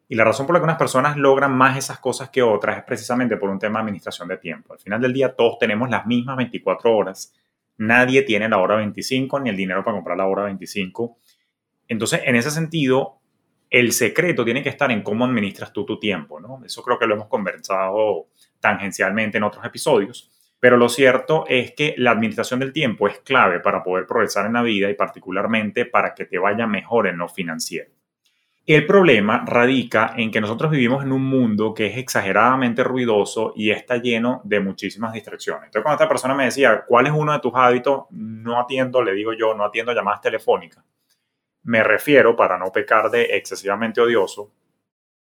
y 0.08 0.14
la 0.14 0.24
razón 0.24 0.46
por 0.46 0.54
la 0.54 0.60
que 0.60 0.64
unas 0.64 0.78
personas 0.78 1.16
logran 1.16 1.52
más 1.52 1.76
esas 1.76 1.98
cosas 1.98 2.30
que 2.30 2.42
otras 2.42 2.78
es 2.78 2.84
precisamente 2.84 3.36
por 3.36 3.50
un 3.50 3.58
tema 3.58 3.78
de 3.78 3.84
administración 3.84 4.28
de 4.28 4.38
tiempo. 4.38 4.72
Al 4.72 4.80
final 4.80 5.00
del 5.00 5.12
día 5.12 5.34
todos 5.34 5.58
tenemos 5.58 5.90
las 5.90 6.06
mismas 6.06 6.36
24 6.36 6.96
horas. 6.96 7.34
Nadie 7.76 8.22
tiene 8.22 8.48
la 8.48 8.58
hora 8.58 8.76
25 8.76 9.40
ni 9.40 9.50
el 9.50 9.56
dinero 9.56 9.84
para 9.84 9.96
comprar 9.96 10.16
la 10.16 10.26
hora 10.26 10.44
25 10.44 11.18
entonces, 11.88 12.20
en 12.24 12.36
ese 12.36 12.50
sentido, 12.50 13.20
el 13.70 13.92
secreto 13.92 14.44
tiene 14.44 14.62
que 14.62 14.68
estar 14.68 14.90
en 14.92 15.02
cómo 15.02 15.24
administras 15.24 15.72
tú 15.72 15.84
tu 15.84 15.98
tiempo, 15.98 16.38
¿no? 16.38 16.60
Eso 16.64 16.82
creo 16.82 16.98
que 16.98 17.06
lo 17.06 17.14
hemos 17.14 17.28
conversado 17.28 18.28
tangencialmente 18.60 19.38
en 19.38 19.44
otros 19.44 19.64
episodios. 19.64 20.30
Pero 20.60 20.76
lo 20.76 20.88
cierto 20.88 21.44
es 21.48 21.72
que 21.72 21.94
la 21.98 22.10
administración 22.10 22.60
del 22.60 22.72
tiempo 22.72 23.08
es 23.08 23.20
clave 23.20 23.60
para 23.60 23.82
poder 23.82 24.06
progresar 24.06 24.46
en 24.46 24.54
la 24.54 24.62
vida 24.62 24.90
y 24.90 24.94
particularmente 24.94 25.86
para 25.86 26.14
que 26.14 26.24
te 26.26 26.38
vaya 26.38 26.66
mejor 26.66 27.06
en 27.06 27.18
lo 27.18 27.28
financiero. 27.28 27.90
El 28.68 28.84
problema 28.84 29.46
radica 29.46 30.12
en 30.14 30.30
que 30.30 30.42
nosotros 30.42 30.70
vivimos 30.70 31.02
en 31.02 31.10
un 31.10 31.24
mundo 31.24 31.72
que 31.72 31.86
es 31.86 31.96
exageradamente 31.96 32.84
ruidoso 32.84 33.54
y 33.56 33.70
está 33.70 33.96
lleno 33.96 34.42
de 34.44 34.60
muchísimas 34.60 35.14
distracciones. 35.14 35.64
Entonces, 35.64 35.82
cuando 35.82 36.02
esta 36.02 36.06
persona 36.06 36.34
me 36.34 36.44
decía, 36.44 36.84
¿cuál 36.86 37.06
es 37.06 37.12
uno 37.14 37.32
de 37.32 37.38
tus 37.38 37.52
hábitos? 37.54 38.02
No 38.10 38.60
atiendo, 38.60 39.02
le 39.02 39.14
digo 39.14 39.32
yo, 39.32 39.54
no 39.54 39.64
atiendo 39.64 39.94
llamadas 39.94 40.20
telefónicas. 40.20 40.84
Me 41.62 41.82
refiero, 41.82 42.36
para 42.36 42.58
no 42.58 42.70
pecar 42.70 43.10
de 43.10 43.22
excesivamente 43.38 44.02
odioso, 44.02 44.52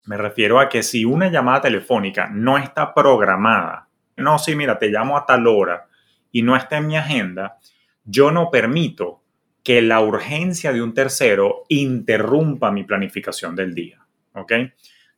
me 0.05 0.17
refiero 0.17 0.59
a 0.59 0.67
que 0.67 0.81
si 0.81 1.05
una 1.05 1.29
llamada 1.29 1.61
telefónica 1.61 2.27
no 2.27 2.57
está 2.57 2.95
programada, 2.95 3.87
no, 4.17 4.39
sí, 4.39 4.55
mira, 4.55 4.79
te 4.79 4.87
llamo 4.87 5.17
a 5.17 5.25
tal 5.27 5.45
hora 5.45 5.85
y 6.31 6.41
no 6.41 6.55
está 6.55 6.77
en 6.77 6.87
mi 6.87 6.97
agenda, 6.97 7.59
yo 8.03 8.31
no 8.31 8.49
permito 8.49 9.21
que 9.65 9.81
la 9.81 9.99
urgencia 9.99 10.71
de 10.71 10.79
un 10.83 10.93
tercero 10.93 11.63
interrumpa 11.69 12.71
mi 12.71 12.83
planificación 12.83 13.55
del 13.55 13.73
día. 13.73 13.99
¿Ok? 14.33 14.53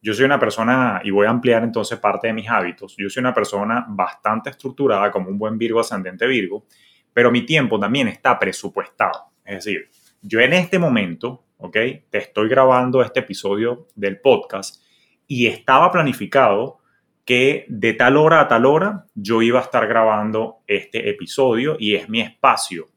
Yo 0.01 0.13
soy 0.13 0.23
una 0.23 0.39
persona, 0.39 1.01
y 1.03 1.11
voy 1.11 1.27
a 1.27 1.31
ampliar 1.31 1.63
entonces 1.63 1.99
parte 1.99 2.27
de 2.27 2.33
mis 2.33 2.49
hábitos, 2.49 2.95
yo 2.97 3.09
soy 3.09 3.19
una 3.19 3.33
persona 3.33 3.85
bastante 3.89 4.49
estructurada, 4.49 5.11
como 5.11 5.29
un 5.29 5.37
buen 5.37 5.57
Virgo 5.57 5.81
ascendente 5.81 6.25
Virgo, 6.25 6.65
pero 7.11 7.29
mi 7.29 7.45
tiempo 7.45 7.77
también 7.77 8.07
está 8.07 8.39
presupuestado. 8.39 9.31
Es 9.43 9.65
decir, 9.65 9.89
yo 10.21 10.39
en 10.39 10.53
este 10.53 10.79
momento, 10.79 11.43
¿ok? 11.57 11.75
Te 12.09 12.19
estoy 12.19 12.47
grabando 12.47 13.01
este 13.01 13.19
episodio 13.19 13.89
del 13.95 14.21
podcast 14.21 14.81
y 15.27 15.47
estaba 15.47 15.91
planificado 15.91 16.77
que 17.25 17.65
de 17.67 17.93
tal 17.93 18.15
hora 18.15 18.39
a 18.39 18.47
tal 18.47 18.65
hora 18.65 19.03
yo 19.13 19.41
iba 19.41 19.59
a 19.59 19.63
estar 19.63 19.87
grabando 19.87 20.59
este 20.67 21.09
episodio 21.09 21.75
y 21.77 21.95
es 21.95 22.07
mi 22.07 22.21
espacio 22.21 22.87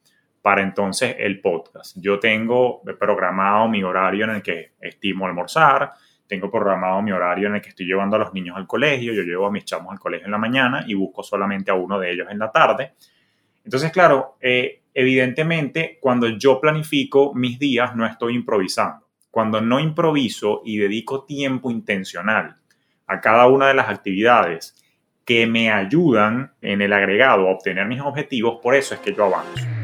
para 0.43 0.63
entonces 0.63 1.17
el 1.19 1.41
podcast. 1.41 1.97
Yo 2.01 2.19
tengo 2.19 2.83
programado 2.99 3.69
mi 3.69 3.83
horario 3.83 4.25
en 4.25 4.31
el 4.31 4.43
que 4.43 4.73
estimo 4.81 5.27
almorzar, 5.27 5.93
tengo 6.27 6.51
programado 6.51 7.03
mi 7.03 7.13
horario 7.13 7.49
en 7.49 7.57
el 7.57 7.61
que 7.61 7.71
estoy 7.71 7.87
llevando 7.87 8.17
a 8.17 8.21
los 8.21 8.33
niños 8.33 8.57
al 8.57 8.67
colegio, 8.67 9.13
yo 9.13 9.23
llevo 9.23 9.47
a 9.47 9.51
mis 9.51 9.65
chamos 9.65 9.93
al 9.93 9.99
colegio 9.99 10.27
en 10.27 10.31
la 10.31 10.39
mañana 10.39 10.85
y 10.87 10.95
busco 10.95 11.23
solamente 11.23 11.71
a 11.71 11.75
uno 11.75 11.99
de 11.99 12.13
ellos 12.13 12.29
en 12.31 12.39
la 12.39 12.51
tarde. 12.51 12.93
Entonces, 13.65 13.93
claro, 13.93 14.37
eh, 14.41 14.83
evidentemente 14.95 15.99
cuando 16.01 16.29
yo 16.29 16.61
planifico 16.61 17.35
mis 17.35 17.59
días 17.59 17.95
no 17.95 18.07
estoy 18.07 18.35
improvisando. 18.35 19.07
Cuando 19.31 19.61
no 19.61 19.79
improviso 19.79 20.63
y 20.65 20.79
dedico 20.79 21.25
tiempo 21.25 21.71
intencional 21.71 22.57
a 23.07 23.21
cada 23.21 23.47
una 23.47 23.69
de 23.69 23.75
las 23.75 23.89
actividades 23.89 24.77
que 25.25 25.47
me 25.47 25.71
ayudan 25.71 26.53
en 26.61 26.81
el 26.81 26.93
agregado 26.93 27.47
a 27.47 27.53
obtener 27.53 27.87
mis 27.87 28.01
objetivos, 28.01 28.59
por 28.63 28.75
eso 28.75 28.95
es 28.95 29.01
que 29.01 29.15
yo 29.15 29.25
avanzo. 29.25 29.80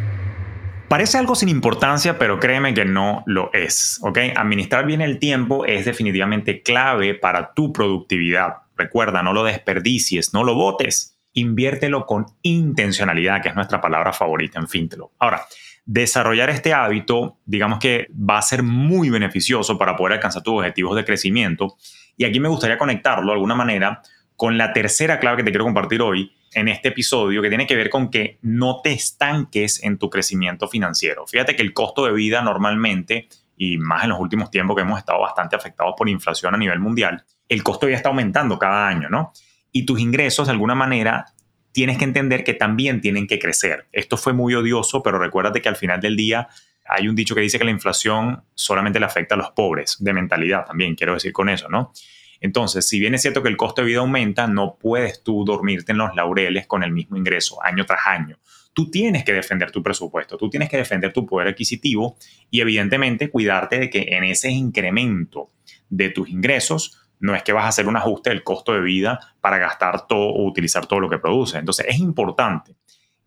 Parece 0.89 1.19
algo 1.19 1.35
sin 1.35 1.49
importancia, 1.49 2.17
pero 2.17 2.39
créeme 2.39 2.73
que 2.73 2.85
no 2.85 3.25
lo 3.27 3.53
es. 3.53 3.99
¿ok? 4.03 4.19
Administrar 4.37 4.87
bien 4.87 5.01
el 5.01 5.19
tiempo 5.19 5.67
es 5.67 5.85
definitivamente 5.85 6.63
clave 6.63 7.15
para 7.15 7.55
tu 7.55 7.73
productividad. 7.73 8.59
Recuerda, 8.77 9.23
no 9.23 9.33
lo 9.33 9.43
desperdicies, 9.43 10.33
no 10.33 10.45
lo 10.45 10.55
botes. 10.55 11.19
Inviértelo 11.33 12.07
con 12.07 12.27
intencionalidad, 12.43 13.43
que 13.43 13.49
es 13.49 13.57
nuestra 13.57 13.81
palabra 13.81 14.13
favorita 14.13 14.61
en 14.61 14.69
Fintelo. 14.69 15.11
Ahora, 15.19 15.43
desarrollar 15.85 16.51
este 16.51 16.73
hábito, 16.73 17.39
digamos 17.45 17.81
que 17.81 18.07
va 18.13 18.39
a 18.39 18.43
ser 18.43 18.63
muy 18.63 19.11
beneficioso 19.11 19.77
para 19.79 19.97
poder 19.97 20.15
alcanzar 20.15 20.45
tus 20.45 20.55
objetivos 20.55 20.95
de 20.95 21.05
crecimiento. 21.05 21.77
Y 22.17 22.25
aquí 22.25 22.39
me 22.39 22.49
gustaría 22.49 22.79
conectarlo 22.79 23.27
de 23.27 23.33
alguna 23.33 23.57
manera 23.57 24.03
con 24.37 24.57
la 24.57 24.73
tercera 24.73 25.19
clave 25.19 25.39
que 25.39 25.45
te 25.45 25.51
quiero 25.51 25.65
compartir 25.65 26.01
hoy, 26.01 26.33
en 26.57 26.69
este 26.69 26.89
episodio 26.89 27.43
que 27.43 27.51
tiene 27.51 27.67
que 27.67 27.77
ver 27.77 27.91
con 27.91 28.11
que 28.11 28.39
no 28.41 28.81
te 28.83 28.91
estanques 28.91 29.85
en 29.85 29.99
tu 29.99 30.09
crecimiento 30.09 30.69
financiero. 30.69 31.27
Fíjate 31.27 31.55
que 31.55 31.63
el 31.63 31.75
costo 31.75 32.07
de 32.07 32.13
vida 32.13 32.41
normalmente, 32.41 33.29
y 33.59 33.77
más 33.77 34.05
en 34.05 34.11
los 34.11 34.19
últimos 34.19 34.51
tiempos 34.51 34.75
que 34.75 34.83
hemos 34.83 34.99
estado 34.99 35.21
bastante 35.21 35.55
afectados 35.55 35.95
por 35.97 36.09
inflación 36.09 36.55
a 36.55 36.59
nivel 36.59 36.81
mundial, 36.81 37.25
el 37.51 37.63
costo 37.63 37.87
vida 37.87 37.97
está 37.97 38.09
aumentando 38.09 38.59
cada 38.59 38.89
año, 38.89 39.11
¿no? 39.11 39.33
Y 39.71 39.85
tus 39.85 40.01
ingresos, 40.01 40.47
de 40.47 40.53
alguna 40.53 40.75
manera, 40.75 41.27
tienes 41.73 41.99
que 41.99 42.05
entender 42.05 42.43
que 42.43 42.55
también 42.55 43.03
tienen 43.03 43.27
que 43.27 43.39
crecer. 43.39 43.87
Esto 43.93 44.17
fue 44.17 44.33
muy 44.33 44.55
odioso, 44.55 45.03
pero 45.03 45.19
recuérdate 45.19 45.61
que 45.61 45.69
al 45.69 45.77
final 45.77 46.01
del 46.01 46.17
día 46.17 46.49
hay 46.87 47.07
un 47.07 47.15
dicho 47.15 47.35
que 47.35 47.43
dice 47.43 47.59
que 47.59 47.67
la 47.67 47.71
inflación 47.71 48.45
solamente 48.55 48.99
le 48.99 49.05
afecta 49.05 49.35
a 49.35 49.39
los 49.39 49.51
pobres, 49.51 49.99
de 50.01 50.15
mentalidad 50.15 50.65
también, 50.65 50.95
quiero 50.95 51.13
decir 51.13 51.35
con 51.35 51.51
eso, 51.51 51.69
¿no? 51.69 51.93
Entonces, 52.41 52.89
si 52.89 53.01
bien 53.01 53.15
es 53.15 53.23
cierto 53.23 53.43
que 53.43 53.49
el 53.49 53.57
costo 53.57 53.83
de 53.83 53.89
vida 53.89 54.01
aumenta, 54.01 54.47
no 54.47 54.77
puedes 54.79 55.23
tú 55.23 55.45
dormirte 55.45 55.93
en 55.93 55.99
los 55.99 56.15
laureles 56.15 56.67
con 56.67 56.83
el 56.83 56.93
mismo 56.93 57.17
ingreso 57.17 57.63
año 57.63 57.85
tras 57.87 58.07
año. 58.07 58.39
Tú 58.73 58.91
tienes 58.91 59.25
que 59.25 59.33
defender 59.33 59.71
tu 59.71 59.83
presupuesto, 59.83 60.37
tú 60.37 60.51
tienes 60.51 60.69
que 60.69 60.77
defender 60.77 61.13
tu 61.13 61.25
poder 61.25 61.49
adquisitivo 61.49 62.17
y 62.51 62.61
evidentemente 62.61 63.31
cuidarte 63.31 63.79
de 63.79 63.91
que 63.91 64.03
en 64.11 64.25
ese 64.25 64.51
incremento 64.51 65.51
de 65.89 66.11
tus 66.11 66.29
ingresos 66.29 67.01
no 67.19 67.35
es 67.35 67.43
que 67.43 67.53
vas 67.53 67.65
a 67.65 67.69
hacer 67.69 67.89
un 67.89 67.97
ajuste 67.97 68.31
del 68.31 68.45
costo 68.45 68.75
de 68.75 68.83
vida 68.83 69.19
para 69.41 69.59
gastar 69.59 70.07
todo 70.07 70.29
o 70.29 70.47
utilizar 70.47 70.87
todo 70.87 71.01
lo 71.01 71.09
que 71.09 71.19
produce. 71.19 71.59
Entonces 71.59 71.87
es 71.89 71.99
importante 71.99 72.77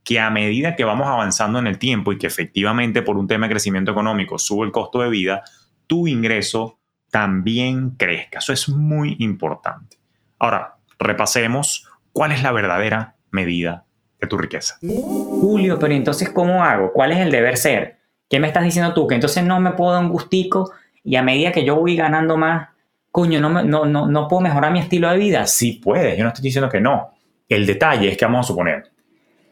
que 0.03 0.19
a 0.19 0.29
medida 0.29 0.75
que 0.75 0.83
vamos 0.83 1.07
avanzando 1.07 1.59
en 1.59 1.67
el 1.67 1.77
tiempo 1.77 2.13
y 2.13 2.17
que 2.17 2.27
efectivamente 2.27 3.01
por 3.01 3.17
un 3.17 3.27
tema 3.27 3.47
de 3.47 3.53
crecimiento 3.53 3.91
económico 3.91 4.37
sube 4.37 4.65
el 4.65 4.71
costo 4.71 5.01
de 5.01 5.09
vida, 5.09 5.43
tu 5.87 6.07
ingreso 6.07 6.78
también 7.11 7.91
crezca. 7.91 8.39
Eso 8.39 8.53
es 8.53 8.69
muy 8.69 9.15
importante. 9.19 9.97
Ahora, 10.37 10.75
repasemos 10.97 11.87
cuál 12.13 12.31
es 12.31 12.43
la 12.43 12.51
verdadera 12.51 13.15
medida 13.31 13.85
de 14.19 14.27
tu 14.27 14.37
riqueza. 14.37 14.77
Julio, 14.81 15.79
pero 15.79 15.93
entonces, 15.93 16.29
¿cómo 16.29 16.63
hago? 16.63 16.91
¿Cuál 16.91 17.11
es 17.11 17.19
el 17.19 17.31
deber 17.31 17.57
ser? 17.57 17.99
¿Qué 18.29 18.39
me 18.39 18.47
estás 18.47 18.63
diciendo 18.63 18.93
tú? 18.93 19.07
Que 19.07 19.15
entonces 19.15 19.43
no 19.43 19.59
me 19.59 19.71
puedo 19.71 19.93
dar 19.93 20.03
un 20.03 20.09
gustico 20.09 20.71
y 21.03 21.15
a 21.15 21.23
medida 21.23 21.51
que 21.51 21.63
yo 21.63 21.75
voy 21.75 21.95
ganando 21.95 22.37
más, 22.37 22.69
coño, 23.11 23.39
no, 23.39 23.63
no, 23.63 23.85
no, 23.85 24.07
no 24.07 24.27
puedo 24.27 24.41
mejorar 24.41 24.71
mi 24.71 24.79
estilo 24.79 25.09
de 25.09 25.17
vida. 25.17 25.45
Sí 25.47 25.79
puedes, 25.83 26.17
yo 26.17 26.23
no 26.23 26.29
estoy 26.29 26.43
diciendo 26.43 26.69
que 26.69 26.81
no. 26.81 27.11
El 27.47 27.65
detalle 27.65 28.09
es 28.09 28.17
que 28.17 28.25
vamos 28.25 28.45
a 28.45 28.47
suponer, 28.47 28.91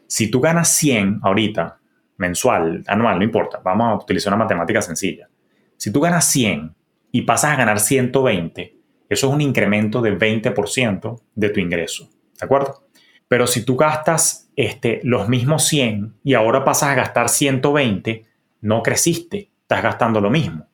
si 0.06 0.30
tú 0.30 0.40
ganas 0.40 0.68
100 0.76 1.20
ahorita, 1.22 1.78
mensual, 2.18 2.84
anual, 2.86 3.18
no 3.18 3.24
importa, 3.24 3.60
vamos 3.64 3.92
a 3.92 4.04
utilizar 4.04 4.32
una 4.32 4.44
matemática 4.44 4.80
sencilla. 4.80 5.28
Si 5.76 5.92
tú 5.92 6.00
ganas 6.00 6.30
100 6.30 6.74
y 7.12 7.22
pasas 7.22 7.52
a 7.52 7.56
ganar 7.56 7.80
120, 7.80 8.76
eso 9.08 9.28
es 9.28 9.32
un 9.32 9.40
incremento 9.40 10.02
del 10.02 10.18
20% 10.18 11.20
de 11.34 11.48
tu 11.50 11.60
ingreso. 11.60 12.10
¿De 12.38 12.44
acuerdo? 12.44 12.84
Pero 13.26 13.46
si 13.46 13.64
tú 13.64 13.76
gastas 13.76 14.50
este, 14.56 15.00
los 15.02 15.28
mismos 15.28 15.66
100 15.66 16.14
y 16.24 16.34
ahora 16.34 16.64
pasas 16.64 16.90
a 16.90 16.94
gastar 16.94 17.28
120, 17.28 18.24
no 18.62 18.82
creciste, 18.82 19.50
estás 19.62 19.82
gastando 19.82 20.20
lo 20.20 20.30
mismo. 20.30 20.66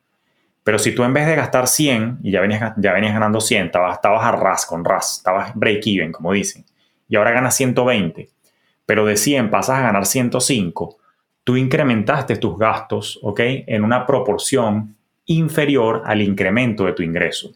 Pero 0.63 0.79
si 0.79 0.93
tú 0.93 1.03
en 1.03 1.13
vez 1.13 1.27
de 1.27 1.35
gastar 1.35 1.67
100 1.67 2.19
y 2.23 2.31
ya 2.31 2.41
venías, 2.41 2.73
ya 2.77 2.93
venías 2.93 3.13
ganando 3.13 3.39
100, 3.39 3.67
estabas, 3.67 3.95
estabas 3.95 4.23
a 4.23 4.31
ras 4.31 4.65
con 4.65 4.83
ras, 4.83 5.17
estabas 5.17 5.53
break 5.53 5.83
even, 5.85 6.11
como 6.11 6.31
dicen, 6.31 6.65
y 7.07 7.15
ahora 7.17 7.31
ganas 7.31 7.55
120, 7.55 8.29
pero 8.85 9.05
de 9.05 9.15
100 9.15 9.51
pasas 9.51 9.79
a 9.79 9.81
ganar 9.81 10.05
105, 10.05 10.97
tú 11.43 11.55
incrementaste 11.55 12.37
tus 12.37 12.57
gastos, 12.57 13.19
¿ok? 13.21 13.39
En 13.67 13.83
una 13.83 14.05
proporción 14.07 14.95
inferior 15.25 16.03
al 16.05 16.21
incremento 16.21 16.85
de 16.85 16.93
tu 16.93 17.03
ingreso. 17.03 17.51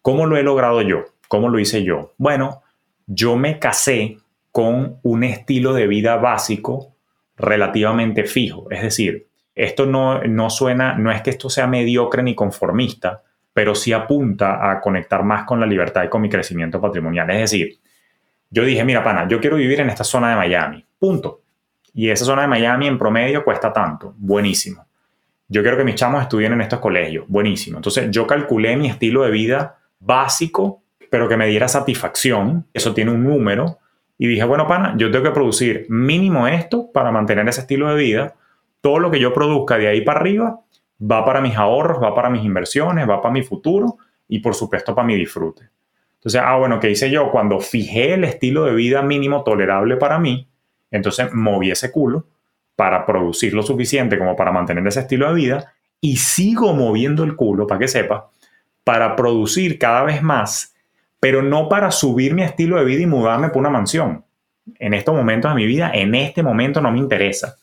¿Cómo 0.00 0.26
lo 0.26 0.36
he 0.36 0.42
logrado 0.42 0.82
yo? 0.82 1.04
¿Cómo 1.28 1.48
lo 1.48 1.58
hice 1.58 1.82
yo? 1.82 2.12
Bueno, 2.18 2.62
yo 3.06 3.36
me 3.36 3.58
casé 3.58 4.18
con 4.50 4.98
un 5.02 5.24
estilo 5.24 5.72
de 5.72 5.86
vida 5.86 6.16
básico 6.16 6.94
relativamente 7.36 8.24
fijo. 8.24 8.70
Es 8.70 8.82
decir, 8.82 9.28
esto 9.54 9.86
no, 9.86 10.22
no 10.24 10.50
suena, 10.50 10.94
no 10.94 11.10
es 11.10 11.22
que 11.22 11.30
esto 11.30 11.48
sea 11.48 11.66
mediocre 11.66 12.22
ni 12.22 12.34
conformista, 12.34 13.22
pero 13.54 13.74
sí 13.74 13.92
apunta 13.92 14.70
a 14.70 14.80
conectar 14.80 15.22
más 15.24 15.44
con 15.44 15.60
la 15.60 15.66
libertad 15.66 16.04
y 16.04 16.08
con 16.08 16.22
mi 16.22 16.28
crecimiento 16.28 16.80
patrimonial. 16.80 17.30
Es 17.30 17.50
decir, 17.50 17.78
yo 18.50 18.64
dije, 18.64 18.84
mira, 18.84 19.02
pana, 19.02 19.26
yo 19.28 19.40
quiero 19.40 19.56
vivir 19.56 19.80
en 19.80 19.88
esta 19.88 20.04
zona 20.04 20.30
de 20.30 20.36
Miami, 20.36 20.84
punto. 20.98 21.40
Y 21.94 22.08
esa 22.08 22.24
zona 22.24 22.42
de 22.42 22.48
Miami 22.48 22.86
en 22.86 22.98
promedio 22.98 23.44
cuesta 23.44 23.72
tanto, 23.72 24.14
buenísimo 24.16 24.86
yo 25.52 25.60
quiero 25.60 25.76
que 25.76 25.84
mis 25.84 25.96
chamos 25.96 26.22
estudien 26.22 26.54
en 26.54 26.62
estos 26.62 26.78
colegios. 26.78 27.26
Buenísimo. 27.28 27.76
Entonces 27.76 28.10
yo 28.10 28.26
calculé 28.26 28.74
mi 28.74 28.88
estilo 28.88 29.22
de 29.22 29.30
vida 29.30 29.76
básico, 30.00 30.82
pero 31.10 31.28
que 31.28 31.36
me 31.36 31.46
diera 31.46 31.68
satisfacción. 31.68 32.66
Eso 32.72 32.94
tiene 32.94 33.10
un 33.10 33.22
número. 33.22 33.78
Y 34.16 34.28
dije, 34.28 34.44
bueno, 34.44 34.66
pana, 34.66 34.94
yo 34.96 35.10
tengo 35.10 35.24
que 35.24 35.30
producir 35.30 35.84
mínimo 35.90 36.48
esto 36.48 36.90
para 36.90 37.12
mantener 37.12 37.46
ese 37.48 37.60
estilo 37.60 37.90
de 37.90 37.96
vida. 37.96 38.34
Todo 38.80 38.98
lo 38.98 39.10
que 39.10 39.20
yo 39.20 39.34
produzca 39.34 39.76
de 39.76 39.88
ahí 39.88 40.00
para 40.00 40.20
arriba 40.20 40.60
va 40.98 41.22
para 41.22 41.42
mis 41.42 41.54
ahorros, 41.54 42.02
va 42.02 42.14
para 42.14 42.30
mis 42.30 42.44
inversiones, 42.44 43.06
va 43.06 43.20
para 43.20 43.34
mi 43.34 43.42
futuro 43.42 43.98
y 44.28 44.38
por 44.38 44.54
supuesto 44.54 44.94
para 44.94 45.06
mi 45.06 45.16
disfrute. 45.16 45.68
Entonces, 46.14 46.40
ah, 46.42 46.56
bueno, 46.56 46.80
¿qué 46.80 46.90
hice 46.90 47.10
yo? 47.10 47.30
Cuando 47.30 47.60
fijé 47.60 48.14
el 48.14 48.24
estilo 48.24 48.64
de 48.64 48.74
vida 48.74 49.02
mínimo 49.02 49.44
tolerable 49.44 49.98
para 49.98 50.18
mí, 50.18 50.48
entonces 50.90 51.30
moví 51.34 51.70
ese 51.70 51.92
culo 51.92 52.24
para 52.82 53.06
producir 53.06 53.54
lo 53.54 53.62
suficiente 53.62 54.18
como 54.18 54.34
para 54.34 54.50
mantener 54.50 54.84
ese 54.84 54.98
estilo 54.98 55.28
de 55.28 55.34
vida 55.34 55.72
y 56.00 56.16
sigo 56.16 56.74
moviendo 56.74 57.22
el 57.22 57.36
culo, 57.36 57.64
para 57.64 57.78
que 57.78 57.86
sepa, 57.86 58.28
para 58.82 59.14
producir 59.14 59.78
cada 59.78 60.02
vez 60.02 60.20
más, 60.20 60.74
pero 61.20 61.42
no 61.42 61.68
para 61.68 61.92
subir 61.92 62.34
mi 62.34 62.42
estilo 62.42 62.76
de 62.78 62.84
vida 62.84 63.02
y 63.02 63.06
mudarme 63.06 63.50
por 63.50 63.58
una 63.58 63.70
mansión. 63.70 64.24
En 64.80 64.94
estos 64.94 65.14
momentos 65.14 65.48
de 65.52 65.54
mi 65.54 65.64
vida, 65.64 65.92
en 65.94 66.16
este 66.16 66.42
momento 66.42 66.80
no 66.80 66.90
me 66.90 66.98
interesa. 66.98 67.56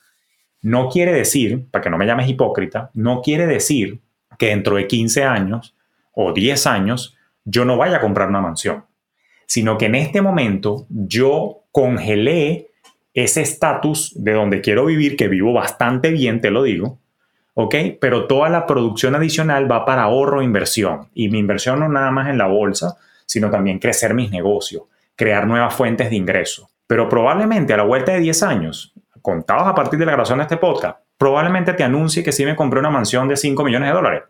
No 0.62 0.88
quiere 0.88 1.12
decir, 1.12 1.66
para 1.70 1.84
que 1.84 1.90
no 1.90 1.98
me 1.98 2.06
llames 2.06 2.30
hipócrita, 2.30 2.90
no 2.94 3.22
quiere 3.22 3.46
decir 3.46 4.00
que 4.38 4.48
dentro 4.48 4.78
de 4.78 4.88
15 4.88 5.26
años 5.26 5.76
o 6.14 6.32
10 6.32 6.66
años 6.66 7.18
yo 7.44 7.66
no 7.66 7.76
vaya 7.76 7.98
a 7.98 8.02
comprar 8.02 8.30
una 8.30 8.40
mansión, 8.40 8.86
sino 9.48 9.78
que 9.78 9.88
en 9.88 9.96
este 9.96 10.22
momento 10.22 10.88
yo 10.90 11.64
congelé 11.74 12.69
ese 13.24 13.42
estatus 13.42 14.14
de 14.16 14.34
donde 14.34 14.62
quiero 14.62 14.86
vivir, 14.86 15.18
que 15.18 15.28
vivo 15.28 15.54
bastante 15.54 16.12
bien, 16.12 16.42
te 16.42 16.52
lo 16.52 16.64
digo, 16.64 17.00
¿ok? 17.54 17.76
Pero 18.00 18.28
toda 18.28 18.50
la 18.50 18.66
producción 18.66 19.16
adicional 19.16 19.70
va 19.70 19.86
para 19.86 20.04
ahorro 20.04 20.42
e 20.42 20.46
inversión. 20.46 21.10
Y 21.14 21.30
mi 21.30 21.40
inversión 21.40 21.80
no 21.80 21.90
nada 21.90 22.12
más 22.12 22.30
en 22.30 22.38
la 22.38 22.48
bolsa, 22.48 22.98
sino 23.26 23.50
también 23.50 23.80
crecer 23.80 24.14
mis 24.14 24.32
negocios, 24.32 24.84
crear 25.16 25.46
nuevas 25.48 25.74
fuentes 25.74 26.10
de 26.10 26.16
ingreso. 26.16 26.70
Pero 26.88 27.10
probablemente 27.10 27.74
a 27.74 27.78
la 27.78 27.84
vuelta 27.84 28.14
de 28.14 28.20
10 28.20 28.44
años, 28.44 28.94
contados 29.22 29.68
a 29.68 29.76
partir 29.76 30.00
de 30.00 30.06
la 30.06 30.14
grabación 30.14 30.40
de 30.40 30.44
este 30.44 30.58
podcast, 30.58 31.00
probablemente 31.18 31.74
te 31.74 31.84
anuncie 31.84 32.24
que 32.24 32.32
sí 32.32 32.46
me 32.46 32.56
compré 32.56 32.80
una 32.80 32.90
mansión 32.90 33.28
de 33.28 33.36
5 33.36 33.64
millones 33.64 33.90
de 33.90 33.94
dólares. 33.94 34.24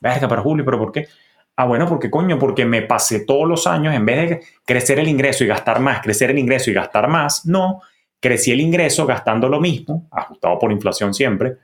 Verga, 0.00 0.28
pero 0.28 0.42
Julio, 0.42 0.64
¿pero 0.64 0.78
por 0.78 0.92
qué? 0.92 1.08
Ah, 1.56 1.64
bueno, 1.64 1.86
porque 1.86 2.10
coño, 2.10 2.38
porque 2.38 2.66
me 2.66 2.82
pasé 2.82 3.20
todos 3.20 3.48
los 3.48 3.66
años, 3.66 3.94
en 3.94 4.04
vez 4.04 4.28
de 4.28 4.40
crecer 4.66 4.98
el 4.98 5.08
ingreso 5.08 5.44
y 5.44 5.46
gastar 5.46 5.80
más, 5.80 6.02
crecer 6.02 6.30
el 6.30 6.38
ingreso 6.38 6.70
y 6.70 6.74
gastar 6.74 7.08
más, 7.08 7.46
no, 7.46 7.80
crecí 8.24 8.52
el 8.52 8.62
ingreso 8.62 9.04
gastando 9.04 9.50
lo 9.50 9.60
mismo, 9.60 10.08
ajustado 10.10 10.58
por 10.58 10.72
inflación 10.72 11.12
siempre, 11.12 11.58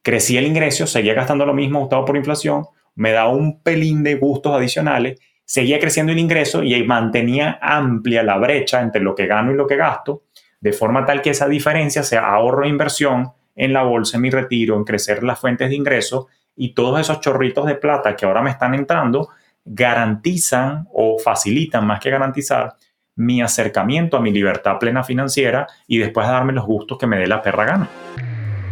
crecí 0.00 0.38
el 0.38 0.46
ingreso, 0.46 0.86
seguía 0.86 1.12
gastando 1.12 1.44
lo 1.44 1.52
mismo, 1.52 1.78
ajustado 1.78 2.06
por 2.06 2.16
inflación, 2.16 2.64
me 2.94 3.12
da 3.12 3.28
un 3.28 3.60
pelín 3.60 4.02
de 4.02 4.14
gustos 4.14 4.54
adicionales, 4.54 5.20
seguía 5.44 5.78
creciendo 5.78 6.12
el 6.12 6.18
ingreso 6.18 6.62
y 6.62 6.82
mantenía 6.84 7.58
amplia 7.60 8.22
la 8.22 8.38
brecha 8.38 8.80
entre 8.80 9.02
lo 9.02 9.14
que 9.14 9.26
gano 9.26 9.52
y 9.52 9.56
lo 9.56 9.66
que 9.66 9.76
gasto, 9.76 10.22
de 10.58 10.72
forma 10.72 11.04
tal 11.04 11.20
que 11.20 11.30
esa 11.30 11.48
diferencia 11.48 12.02
sea 12.02 12.32
ahorro 12.32 12.64
e 12.64 12.70
inversión 12.70 13.32
en 13.54 13.74
la 13.74 13.82
bolsa, 13.82 14.16
en 14.16 14.22
mi 14.22 14.30
retiro, 14.30 14.76
en 14.76 14.84
crecer 14.84 15.22
las 15.22 15.38
fuentes 15.38 15.68
de 15.68 15.76
ingreso. 15.76 16.28
Y 16.56 16.72
todos 16.72 16.98
esos 16.98 17.20
chorritos 17.20 17.66
de 17.66 17.74
plata 17.74 18.16
que 18.16 18.24
ahora 18.24 18.40
me 18.40 18.52
están 18.52 18.72
entrando 18.72 19.28
garantizan 19.66 20.88
o 20.94 21.18
facilitan 21.18 21.86
más 21.86 22.00
que 22.00 22.08
garantizar 22.08 22.72
mi 23.16 23.42
acercamiento 23.42 24.16
a 24.16 24.20
mi 24.20 24.32
libertad 24.32 24.78
plena 24.78 25.04
financiera 25.04 25.66
y 25.86 25.98
después 25.98 26.26
darme 26.26 26.52
los 26.52 26.64
gustos 26.64 26.98
que 26.98 27.06
me 27.06 27.18
dé 27.18 27.26
la 27.26 27.42
perra 27.42 27.64
gana. 27.64 27.88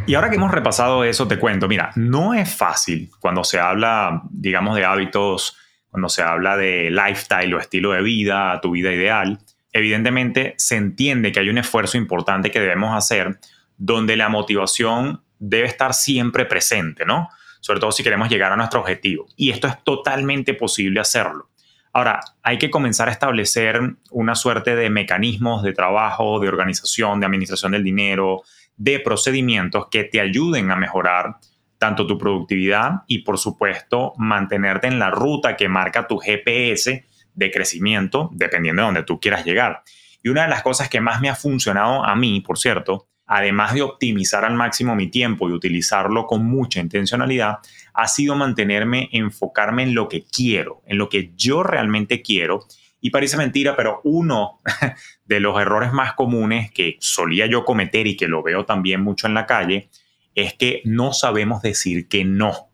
Y 0.07 0.15
ahora 0.15 0.31
que 0.31 0.37
hemos 0.37 0.51
repasado 0.51 1.05
eso, 1.05 1.29
te 1.29 1.39
cuento, 1.39 1.69
mira, 1.69 1.91
no 1.97 2.33
es 2.33 2.55
fácil 2.55 3.11
cuando 3.21 3.45
se 3.45 3.61
habla, 3.61 4.23
digamos, 4.31 4.75
de 4.77 4.85
hábitos, 4.85 5.57
cuando 5.91 6.09
se 6.09 6.23
habla 6.23 6.57
de 6.57 6.91
lifestyle 6.91 7.53
o 7.55 7.59
estilo 7.59 7.93
de 7.93 8.03
vida, 8.03 8.59
tu 8.63 8.71
vida 8.71 8.93
ideal. 8.93 9.39
Evidentemente 9.73 10.55
se 10.57 10.77
entiende 10.77 11.31
que 11.31 11.41
hay 11.41 11.51
un 11.51 11.59
esfuerzo 11.59 11.99
importante 11.99 12.51
que 12.51 12.61
debemos 12.61 12.97
hacer 12.97 13.39
donde 13.77 14.17
la 14.17 14.31
motivación 14.31 15.23
debe 15.39 15.67
estar 15.67 15.93
siempre 15.93 16.47
presente, 16.47 17.05
¿no? 17.05 17.29
sobre 17.61 17.81
todo 17.81 17.93
si 17.93 18.03
queremos 18.03 18.29
llegar 18.29 18.53
a 18.53 18.57
nuestro 18.57 18.81
objetivo. 18.81 19.27
Y 19.37 19.51
esto 19.51 19.67
es 19.67 19.83
totalmente 19.85 20.55
posible 20.55 21.01
hacerlo. 21.01 21.48
Ahora, 21.93 22.21
hay 22.43 22.59
que 22.59 22.71
comenzar 22.71 23.09
a 23.09 23.13
establecer 23.13 23.81
una 24.11 24.35
suerte 24.35 24.77
de 24.77 24.91
mecanismos 24.91 25.63
de 25.63 25.73
trabajo, 25.73 26.39
de 26.41 26.49
organización, 26.49 27.21
de 27.21 27.27
administración 27.27 27.73
del 27.73 27.85
dinero, 27.85 28.43
de 28.77 29.01
procedimientos 29.01 29.89
que 29.91 30.05
te 30.05 30.21
ayuden 30.21 30.71
a 30.71 30.77
mejorar 30.77 31.37
tanto 31.79 32.07
tu 32.07 32.19
productividad 32.19 33.03
y, 33.07 33.21
por 33.21 33.39
supuesto, 33.39 34.13
mantenerte 34.17 34.89
en 34.89 34.99
la 34.99 35.11
ruta 35.11 35.57
que 35.57 35.69
marca 35.69 36.07
tu 36.07 36.19
GPS 36.19 37.07
de 37.35 37.51
crecimiento, 37.51 38.31
dependiendo 38.33 38.83
de 38.83 38.87
donde 38.87 39.03
tú 39.05 39.21
quieras 39.21 39.45
llegar. 39.45 39.83
Y 40.23 40.29
una 40.29 40.43
de 40.43 40.49
las 40.49 40.63
cosas 40.63 40.89
que 40.89 41.01
más 41.01 41.21
me 41.21 41.31
ha 41.31 41.37
funcionado 41.37 42.05
a 42.05 42.15
mí, 42.17 42.41
por 42.41 42.59
cierto, 42.59 43.07
además 43.29 43.75
de 43.75 43.83
optimizar 43.83 44.45
al 44.45 44.55
máximo 44.55 44.97
mi 44.97 45.09
tiempo 45.09 45.49
y 45.49 45.53
utilizarlo 45.53 46.27
con 46.27 46.47
mucha 46.47 46.81
intencionalidad, 46.81 47.59
ha 47.93 48.09
sido 48.09 48.35
mantenerme, 48.35 49.11
enfocarme 49.13 49.83
en 49.83 49.95
lo 49.95 50.09
que 50.09 50.25
quiero, 50.25 50.83
en 50.87 50.97
lo 50.97 51.11
que 51.11 51.33
yo 51.37 51.63
realmente 51.63 52.23
quiero. 52.23 52.65
Y 53.01 53.11
parece 53.11 53.37
mentira, 53.37 53.77
pero 53.77 54.01
uno 54.03 54.61
de 55.27 55.41
los 55.41 55.61
errores 55.61 55.93
más 55.93 56.15
comunes 56.15 56.73
que 56.73 56.97
solía 57.01 57.47
yo 57.47 57.67
cometer 57.67 58.07
y 58.07 58.17
que 58.17 58.29
lo 58.29 58.43
veo 58.43 58.65
también 58.65 59.03
mucho 59.03 59.27
en 59.27 59.35
la 59.35 59.47
calle, 59.47 59.91
es 60.35 60.55
que 60.55 60.81
no 60.85 61.13
sabemos 61.13 61.61
decir 61.61 62.09
que 62.09 62.25
no. 62.25 62.71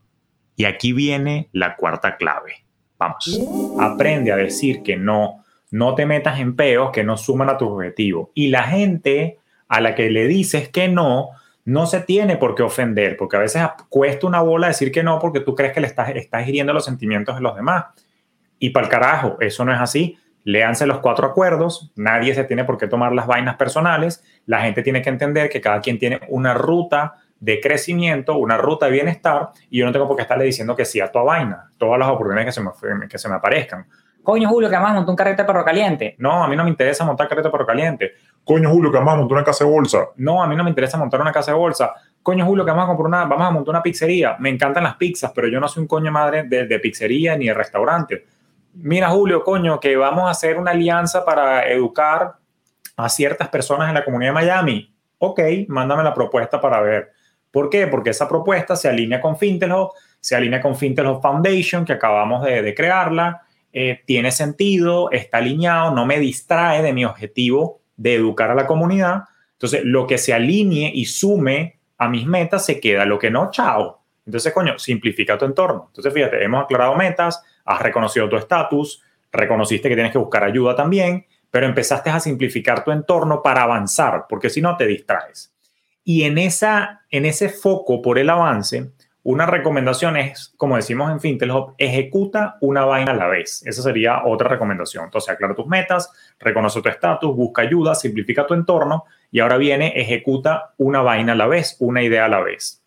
Y 0.57 0.67
aquí 0.67 0.93
viene 0.93 1.49
la 1.53 1.75
cuarta 1.75 2.17
clave. 2.17 2.64
Vamos, 2.97 3.40
aprende 3.81 4.31
a 4.31 4.37
decir 4.37 4.85
que 4.85 4.97
no. 4.97 5.45
No 5.73 5.97
te 5.97 6.07
metas 6.07 6.38
en 6.38 6.55
peos 6.55 6.93
que 6.93 7.03
no 7.03 7.17
suman 7.17 7.51
a 7.51 7.59
tu 7.59 7.69
objetivo. 7.69 8.31
Y 8.35 8.49
la 8.49 8.62
gente 8.62 9.38
a 9.75 9.81
la 9.81 9.97
que 9.97 10.09
le 10.09 10.29
dices 10.29 10.69
que 10.69 10.89
no, 10.89 11.31
no 11.65 11.87
se 11.87 12.01
tiene 12.01 12.37
por 12.37 12.55
qué 12.55 12.63
ofender, 12.63 13.17
porque 13.17 13.37
a 13.37 13.41
veces 13.41 13.63
cuesta 13.89 14.29
una 14.29 14.41
bola 14.41 14.69
decir 14.69 14.93
que 14.93 15.03
no 15.03 15.19
porque 15.19 15.41
tú 15.41 15.57
crees 15.57 15.73
que 15.73 15.81
le 15.81 15.89
estás, 15.89 16.11
estás 16.11 16.47
hiriendo 16.47 16.73
los 16.73 16.85
sentimientos 16.85 17.35
de 17.35 17.41
los 17.41 17.57
demás. 17.57 17.87
Y 18.61 18.71
para 18.71 18.87
el 18.87 18.91
carajo, 18.91 19.37
eso 19.41 19.65
no 19.65 19.75
es 19.75 19.81
así. 19.81 20.17
Léanse 20.45 20.87
los 20.87 21.01
cuatro 21.01 21.27
acuerdos, 21.27 21.91
nadie 21.97 22.35
se 22.37 22.45
tiene 22.45 22.65
por 22.65 22.79
qué 22.79 22.87
tomar 22.87 23.13
las 23.13 23.27
vainas 23.27 23.57
personales, 23.57 24.23
la 24.47 24.61
gente 24.61 24.83
tiene 24.83 25.03
que 25.03 25.09
entender 25.09 25.49
que 25.49 25.61
cada 25.61 25.81
quien 25.81 25.99
tiene 25.99 26.21
una 26.29 26.55
ruta 26.55 27.15
de 27.41 27.61
crecimiento, 27.61 28.37
una 28.37 28.57
ruta 28.57 28.87
de 28.87 28.93
bienestar, 28.93 29.49
y 29.71 29.79
yo 29.81 29.87
no 29.87 29.93
tengo 29.93 30.07
por 30.07 30.17
qué 30.17 30.23
estarle 30.23 30.45
diciendo 30.45 30.77
que 30.77 30.85
sí 30.85 31.01
a 31.01 31.11
toda 31.11 31.25
vaina, 31.25 31.71
todas 31.79 31.99
las 31.99 32.09
oportunidades 32.09 32.55
que 32.55 32.61
se 32.61 32.61
me, 32.61 33.09
que 33.09 33.19
se 33.19 33.29
me 33.29 33.35
aparezcan. 33.35 33.87
Coño, 34.25 34.49
Julio, 34.49 34.71
que 34.71 34.75
además 34.75 34.95
montó 34.95 35.11
un 35.11 35.17
carrete 35.17 35.45
perro 35.45 35.63
caliente. 35.63 36.17
No, 36.19 36.43
a 36.43 36.49
mí 36.49 36.57
no 36.57 36.65
me 36.65 36.71
interesa 36.71 37.05
montar 37.05 37.29
carrete 37.29 37.51
perro 37.51 37.67
caliente. 37.67 38.13
Coño, 38.43 38.71
Julio, 38.71 38.91
que 38.91 38.97
además 38.97 39.19
montó 39.19 39.35
una 39.35 39.45
casa 39.45 39.65
de 39.65 39.71
bolsa. 39.71 40.09
No, 40.17 40.43
a 40.43 40.47
mí 40.47 40.57
no 40.57 40.65
me 40.65 40.71
interesa 40.71 40.97
montar 40.97 41.21
una 41.21 41.31
casa 41.31 41.53
de 41.53 41.59
bolsa. 41.59 41.93
Coño, 42.23 42.47
Julio, 42.47 42.65
que 42.65 42.71
vamos 42.71 42.85
a 42.85 42.87
comprar 42.87 43.07
una, 43.07 43.25
vamos 43.27 43.47
a 43.47 43.51
montar 43.51 43.73
una 43.73 43.83
pizzería. 43.83 44.37
Me 44.39 44.49
encantan 44.49 44.83
las 44.83 44.97
pizzas, 44.97 45.31
pero 45.35 45.47
yo 45.49 45.61
no 45.61 45.69
soy 45.69 45.83
un 45.83 45.87
coño 45.87 46.11
madre 46.11 46.45
de, 46.45 46.67
de 46.67 46.79
pizzería 46.79 47.37
ni 47.37 47.49
de 47.49 47.55
restaurante. 47.55 48.25
Mira, 48.77 49.11
Julio, 49.11 49.45
coño, 49.45 49.79
que 49.79 49.95
vamos 49.95 50.27
a 50.27 50.31
hacer 50.31 50.57
una 50.57 50.71
alianza 50.71 51.23
para 51.23 51.69
educar 51.69 52.37
a 52.97 53.09
ciertas 53.11 53.49
personas 53.51 53.91
en 53.91 53.95
la 53.95 54.07
comunidad 54.07 54.31
de 54.31 54.35
Miami. 54.35 54.95
Ok, 55.19 55.41
mándame 55.69 56.03
la 56.03 56.15
propuesta 56.15 56.59
para 56.63 56.81
ver. 56.81 57.13
¿Por 57.51 57.69
qué? 57.69 57.89
Porque 57.89 58.11
esa 58.11 58.27
propuesta 58.27 58.75
se 58.75 58.89
alinea 58.89 59.21
con 59.21 59.37
Fintelhop, 59.37 59.93
se 60.19 60.35
alinea 60.35 60.63
con 60.63 60.75
Fintelhop 60.75 61.21
Foundation, 61.21 61.85
que 61.85 61.93
acabamos 61.93 62.43
de, 62.43 62.63
de 62.63 62.75
crearla 62.75 63.43
eh, 63.77 64.03
tiene 64.07 64.31
sentido, 64.31 65.11
está 65.11 65.39
alineado, 65.39 65.93
no 65.93 66.07
me 66.07 66.21
distrae 66.21 66.81
de 66.81 66.93
mi 66.93 67.05
objetivo 67.05 67.81
de 67.97 68.15
educar 68.15 68.53
a 68.53 68.55
la 68.55 68.69
comunidad. 68.69 69.25
Entonces, 69.55 69.81
lo 69.85 70.07
que 70.07 70.17
se 70.17 70.33
alinee 70.33 70.93
y 70.95 71.07
sume 71.07 71.81
a 71.99 72.09
mis 72.09 72.25
metas 72.25 72.65
se 72.65 72.79
queda, 72.79 73.05
lo 73.05 73.19
que 73.19 73.33
no, 73.33 73.51
chao. 73.51 74.01
Entonces, 74.25 74.53
coño, 74.53 74.79
simplifica 74.79 75.37
tu 75.37 75.45
entorno. 75.45 75.87
Entonces, 75.89 76.15
fíjate, 76.15 76.45
hemos 76.45 76.63
aclarado 76.63 76.95
metas, 76.95 77.43
has 77.65 77.83
reconocido 77.83 78.29
tu 78.29 78.37
estatus, 78.37 79.03
reconociste 79.33 79.89
que 79.89 79.97
tienes 79.97 80.13
que 80.13 80.19
buscar 80.19 80.45
ayuda 80.45 80.77
también, 80.77 81.27
pero 81.51 81.67
empezaste 81.67 82.11
a 82.11 82.21
simplificar 82.21 82.85
tu 82.85 82.93
entorno 82.93 83.43
para 83.43 83.65
avanzar, 83.65 84.27
porque 84.29 84.51
si 84.51 84.63
no 84.63 84.77
te 84.77 84.87
distraes. 84.87 85.53
Y 86.05 86.23
en, 86.23 86.39
esa, 86.39 87.03
en 87.11 87.27
ese 87.27 87.49
foco 87.49 88.01
por 88.01 88.21
el 88.21 88.31
avance, 88.31 88.93
una 89.25 89.47
recomendación 89.47 90.19
es, 90.19 90.53
como 90.59 90.77
decimos 90.77 91.11
en 91.11 91.19
Fintelhop, 91.19 91.75
ejecuta 91.79 92.59
una 92.61 92.85
vaina 92.85 93.13
a 93.13 93.17
la 93.17 93.27
vez. 93.27 93.63
Esa 93.67 93.81
sería 93.81 94.23
otra 94.27 94.51
recomendación. 94.51 95.05
Entonces, 95.05 95.31
aclara 95.31 95.55
tus 95.55 95.67
metas, 95.67 96.13
reconoce 96.39 96.83
tu 96.83 96.91
estatus, 96.91 97.35
busca 97.35 97.63
ayuda, 97.63 97.95
simplifica 97.95 98.47
tu 98.47 98.53
entorno 98.53 99.05
y 99.31 99.41
ahora 99.41 99.57
viene, 99.57 99.95
ejecuta 99.97 100.75
una 100.77 101.01
vaina 101.01 101.33
a 101.33 101.37
la 101.37 101.47
vez, 101.47 101.77
una 101.81 102.03
idea 102.03 102.27
a 102.27 102.29
la 102.29 102.41
vez. 102.41 102.83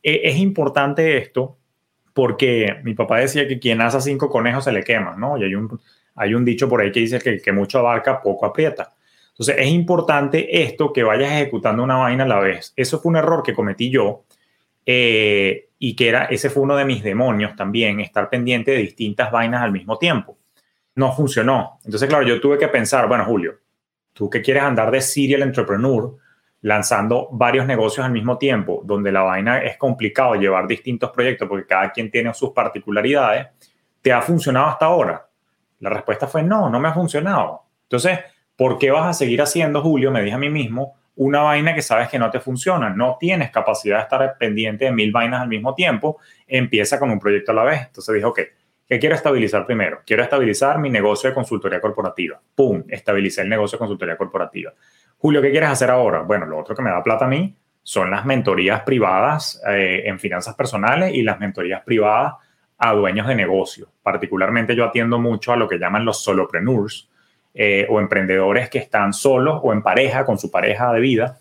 E, 0.00 0.20
es 0.28 0.36
importante 0.36 1.18
esto 1.18 1.58
porque 2.14 2.76
mi 2.84 2.94
papá 2.94 3.18
decía 3.18 3.48
que 3.48 3.58
quien 3.58 3.80
hace 3.80 4.00
cinco 4.00 4.30
conejos 4.30 4.64
se 4.64 4.72
le 4.72 4.84
quema, 4.84 5.16
¿no? 5.16 5.38
Y 5.38 5.42
hay 5.42 5.56
un, 5.56 5.80
hay 6.14 6.34
un 6.34 6.44
dicho 6.44 6.68
por 6.68 6.80
ahí 6.80 6.92
que 6.92 7.00
dice 7.00 7.18
que, 7.18 7.40
que 7.40 7.50
mucho 7.50 7.80
abarca, 7.80 8.22
poco 8.22 8.46
aprieta. 8.46 8.92
Entonces, 9.30 9.56
es 9.58 9.68
importante 9.68 10.62
esto 10.62 10.92
que 10.92 11.02
vayas 11.02 11.32
ejecutando 11.32 11.82
una 11.82 11.96
vaina 11.96 12.22
a 12.22 12.28
la 12.28 12.38
vez. 12.38 12.72
Eso 12.76 13.00
fue 13.00 13.10
un 13.10 13.16
error 13.16 13.42
que 13.42 13.54
cometí 13.54 13.90
yo. 13.90 14.22
Eh, 14.86 15.69
y 15.82 15.96
que 15.96 16.10
era, 16.10 16.26
ese 16.26 16.50
fue 16.50 16.62
uno 16.62 16.76
de 16.76 16.84
mis 16.84 17.02
demonios 17.02 17.56
también, 17.56 18.00
estar 18.00 18.28
pendiente 18.28 18.70
de 18.70 18.76
distintas 18.76 19.32
vainas 19.32 19.62
al 19.62 19.72
mismo 19.72 19.96
tiempo. 19.96 20.36
No 20.94 21.10
funcionó. 21.12 21.78
Entonces, 21.86 22.06
claro, 22.06 22.24
yo 22.24 22.38
tuve 22.38 22.58
que 22.58 22.68
pensar, 22.68 23.08
bueno, 23.08 23.24
Julio, 23.24 23.54
tú 24.12 24.28
que 24.28 24.42
quieres 24.42 24.62
andar 24.62 24.90
de 24.90 25.00
serial 25.00 25.40
entrepreneur, 25.40 26.18
lanzando 26.60 27.28
varios 27.32 27.66
negocios 27.66 28.04
al 28.04 28.12
mismo 28.12 28.36
tiempo, 28.36 28.82
donde 28.84 29.10
la 29.10 29.22
vaina 29.22 29.62
es 29.62 29.78
complicado 29.78 30.34
llevar 30.34 30.66
distintos 30.66 31.12
proyectos 31.12 31.48
porque 31.48 31.66
cada 31.66 31.90
quien 31.90 32.10
tiene 32.10 32.34
sus 32.34 32.50
particularidades, 32.50 33.46
¿te 34.02 34.12
ha 34.12 34.20
funcionado 34.20 34.66
hasta 34.66 34.84
ahora? 34.84 35.28
La 35.78 35.88
respuesta 35.88 36.26
fue 36.26 36.42
no, 36.42 36.68
no 36.68 36.78
me 36.78 36.88
ha 36.88 36.92
funcionado. 36.92 37.62
Entonces, 37.84 38.18
¿por 38.54 38.76
qué 38.76 38.90
vas 38.90 39.06
a 39.06 39.14
seguir 39.14 39.40
haciendo, 39.40 39.80
Julio? 39.80 40.10
Me 40.10 40.20
dije 40.20 40.34
a 40.34 40.38
mí 40.38 40.50
mismo, 40.50 40.96
una 41.16 41.42
vaina 41.42 41.74
que 41.74 41.82
sabes 41.82 42.08
que 42.08 42.18
no 42.18 42.30
te 42.30 42.40
funciona, 42.40 42.90
no 42.90 43.16
tienes 43.18 43.50
capacidad 43.50 43.96
de 43.96 44.02
estar 44.02 44.38
pendiente 44.38 44.86
de 44.86 44.92
mil 44.92 45.12
vainas 45.12 45.42
al 45.42 45.48
mismo 45.48 45.74
tiempo, 45.74 46.18
empieza 46.46 46.98
con 46.98 47.10
un 47.10 47.18
proyecto 47.18 47.52
a 47.52 47.54
la 47.54 47.64
vez. 47.64 47.82
Entonces 47.86 48.14
dijo, 48.14 48.28
ok, 48.28 48.40
¿Qué 48.90 48.98
quiero 48.98 49.14
estabilizar 49.14 49.64
primero? 49.66 50.00
Quiero 50.04 50.24
estabilizar 50.24 50.80
mi 50.80 50.90
negocio 50.90 51.30
de 51.30 51.34
consultoría 51.34 51.80
corporativa. 51.80 52.40
¡Pum! 52.56 52.82
Estabilicé 52.88 53.42
el 53.42 53.48
negocio 53.48 53.76
de 53.76 53.78
consultoría 53.78 54.16
corporativa. 54.16 54.74
Julio, 55.16 55.40
¿qué 55.40 55.52
quieres 55.52 55.68
hacer 55.68 55.92
ahora? 55.92 56.22
Bueno, 56.22 56.44
lo 56.44 56.58
otro 56.58 56.74
que 56.74 56.82
me 56.82 56.90
da 56.90 57.00
plata 57.00 57.26
a 57.26 57.28
mí 57.28 57.56
son 57.84 58.10
las 58.10 58.24
mentorías 58.24 58.82
privadas 58.82 59.62
eh, 59.68 60.02
en 60.06 60.18
finanzas 60.18 60.56
personales 60.56 61.14
y 61.14 61.22
las 61.22 61.38
mentorías 61.38 61.82
privadas 61.84 62.34
a 62.78 62.92
dueños 62.92 63.28
de 63.28 63.36
negocios. 63.36 63.88
Particularmente 64.02 64.74
yo 64.74 64.84
atiendo 64.84 65.20
mucho 65.20 65.52
a 65.52 65.56
lo 65.56 65.68
que 65.68 65.78
llaman 65.78 66.04
los 66.04 66.24
solopreneurs 66.24 67.09
eh, 67.54 67.86
o 67.90 68.00
emprendedores 68.00 68.70
que 68.70 68.78
están 68.78 69.12
solos 69.12 69.60
o 69.62 69.72
en 69.72 69.82
pareja 69.82 70.24
con 70.24 70.38
su 70.38 70.50
pareja 70.50 70.92
de 70.92 71.00
vida 71.00 71.38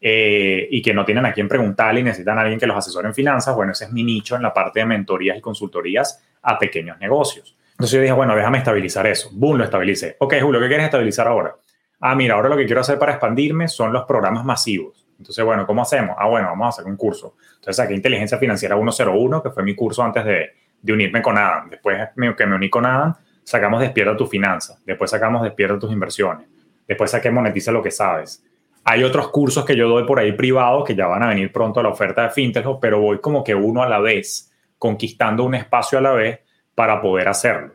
eh, 0.00 0.66
y 0.70 0.82
que 0.82 0.92
no 0.92 1.04
tienen 1.04 1.24
a 1.26 1.32
quién 1.32 1.46
preguntarle 1.46 2.00
y 2.00 2.02
necesitan 2.02 2.36
a 2.38 2.42
alguien 2.42 2.58
que 2.58 2.66
los 2.66 2.76
asesore 2.76 3.08
en 3.08 3.14
finanzas. 3.14 3.54
Bueno, 3.54 3.72
ese 3.72 3.84
es 3.84 3.92
mi 3.92 4.02
nicho 4.02 4.34
en 4.34 4.42
la 4.42 4.52
parte 4.52 4.80
de 4.80 4.86
mentorías 4.86 5.38
y 5.38 5.40
consultorías 5.40 6.20
a 6.42 6.58
pequeños 6.58 6.98
negocios. 6.98 7.56
Entonces 7.72 7.96
yo 7.96 8.00
dije, 8.00 8.12
bueno, 8.12 8.34
déjame 8.34 8.58
estabilizar 8.58 9.06
eso. 9.06 9.30
Boom, 9.32 9.58
lo 9.58 9.64
estabilicé. 9.64 10.16
Ok, 10.18 10.34
Julio, 10.40 10.60
¿qué 10.60 10.66
quieres 10.66 10.86
estabilizar 10.86 11.28
ahora? 11.28 11.54
Ah, 12.00 12.16
mira, 12.16 12.34
ahora 12.34 12.48
lo 12.48 12.56
que 12.56 12.66
quiero 12.66 12.80
hacer 12.80 12.98
para 12.98 13.12
expandirme 13.12 13.68
son 13.68 13.92
los 13.92 14.04
programas 14.04 14.44
masivos. 14.44 15.06
Entonces, 15.18 15.44
bueno, 15.44 15.64
¿cómo 15.66 15.82
hacemos? 15.82 16.16
Ah, 16.18 16.26
bueno, 16.26 16.48
vamos 16.48 16.66
a 16.66 16.68
hacer 16.70 16.84
un 16.84 16.96
curso. 16.96 17.36
Entonces 17.54 17.76
saqué 17.76 17.94
Inteligencia 17.94 18.38
Financiera 18.38 18.76
101, 18.76 19.42
que 19.42 19.50
fue 19.50 19.62
mi 19.62 19.76
curso 19.76 20.02
antes 20.02 20.24
de, 20.24 20.50
de 20.82 20.92
unirme 20.92 21.22
con 21.22 21.38
Adam. 21.38 21.70
Después 21.70 22.08
que 22.36 22.46
me 22.46 22.56
uní 22.56 22.68
con 22.68 22.86
Adam, 22.86 23.14
sacamos 23.44 23.80
Despierta 23.80 24.16
tu 24.16 24.26
finanza. 24.26 24.78
Después 24.84 25.10
sacamos 25.10 25.42
Despierta 25.42 25.78
tus 25.78 25.92
inversiones. 25.92 26.46
Después 26.86 27.10
saqué 27.10 27.30
Monetiza 27.30 27.72
lo 27.72 27.82
que 27.82 27.90
sabes. 27.90 28.44
Hay 28.84 29.04
otros 29.04 29.28
cursos 29.28 29.64
que 29.64 29.76
yo 29.76 29.88
doy 29.88 30.04
por 30.04 30.18
ahí 30.18 30.32
privados 30.32 30.84
que 30.84 30.94
ya 30.94 31.06
van 31.06 31.22
a 31.22 31.28
venir 31.28 31.52
pronto 31.52 31.80
a 31.80 31.82
la 31.84 31.88
oferta 31.90 32.22
de 32.22 32.30
FinTech, 32.30 32.66
pero 32.80 33.00
voy 33.00 33.20
como 33.20 33.44
que 33.44 33.54
uno 33.54 33.82
a 33.82 33.88
la 33.88 34.00
vez, 34.00 34.52
conquistando 34.78 35.44
un 35.44 35.54
espacio 35.54 35.98
a 35.98 36.00
la 36.00 36.12
vez 36.12 36.40
para 36.74 37.00
poder 37.00 37.28
hacerlo. 37.28 37.74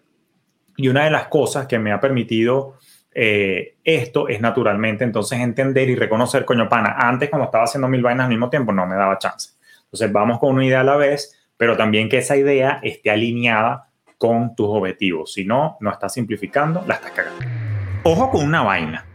Y 0.75 0.89
una 0.89 1.05
de 1.05 1.11
las 1.11 1.27
cosas 1.27 1.65
que 1.65 1.79
me 1.79 1.91
ha 1.91 1.99
permitido 1.99 2.75
eh, 3.19 3.77
esto 3.83 4.27
es 4.27 4.39
naturalmente 4.41 5.03
entonces 5.03 5.39
entender 5.39 5.89
y 5.89 5.95
reconocer, 5.95 6.45
coño 6.45 6.69
pana, 6.69 6.97
antes 6.99 7.29
cuando 7.29 7.45
estaba 7.45 7.63
haciendo 7.63 7.87
mil 7.87 8.03
vainas 8.03 8.25
al 8.25 8.29
mismo 8.29 8.47
tiempo 8.47 8.71
no 8.71 8.85
me 8.85 8.95
daba 8.95 9.17
chance. 9.17 9.53
Entonces 9.85 10.11
vamos 10.11 10.37
con 10.37 10.53
una 10.53 10.65
idea 10.65 10.81
a 10.81 10.83
la 10.83 10.97
vez, 10.97 11.35
pero 11.57 11.75
también 11.75 12.09
que 12.09 12.19
esa 12.19 12.37
idea 12.37 12.79
esté 12.83 13.09
alineada 13.09 13.86
con 14.17 14.55
tus 14.55 14.67
objetivos. 14.67 15.33
Si 15.33 15.45
no, 15.45 15.77
no 15.79 15.91
estás 15.91 16.13
simplificando, 16.13 16.83
la 16.87 16.95
estás 16.95 17.11
cagando. 17.11 17.45
Ojo 18.03 18.31
con 18.31 18.43
una 18.45 18.63
vaina. 18.63 19.05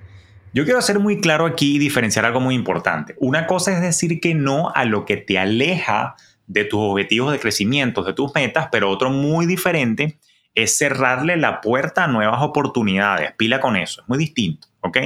Yo 0.54 0.64
quiero 0.64 0.82
ser 0.82 0.98
muy 0.98 1.20
claro 1.20 1.46
aquí 1.46 1.76
y 1.76 1.78
diferenciar 1.78 2.26
algo 2.26 2.40
muy 2.40 2.54
importante. 2.54 3.16
Una 3.18 3.46
cosa 3.46 3.72
es 3.72 3.80
decir 3.80 4.20
que 4.20 4.34
no 4.34 4.70
a 4.74 4.84
lo 4.84 5.06
que 5.06 5.16
te 5.16 5.38
aleja 5.38 6.14
de 6.46 6.64
tus 6.64 6.80
objetivos 6.80 7.32
de 7.32 7.40
crecimiento, 7.40 8.02
de 8.02 8.12
tus 8.12 8.34
metas, 8.34 8.68
pero 8.70 8.90
otro 8.90 9.10
muy 9.10 9.46
diferente 9.46 10.18
es 10.54 10.76
cerrarle 10.76 11.36
la 11.38 11.60
puerta 11.62 12.04
a 12.04 12.08
nuevas 12.08 12.42
oportunidades. 12.42 13.32
Pila 13.38 13.60
con 13.60 13.76
eso, 13.76 14.02
es 14.02 14.08
muy 14.08 14.18
distinto, 14.18 14.68
¿ok? 14.80 14.98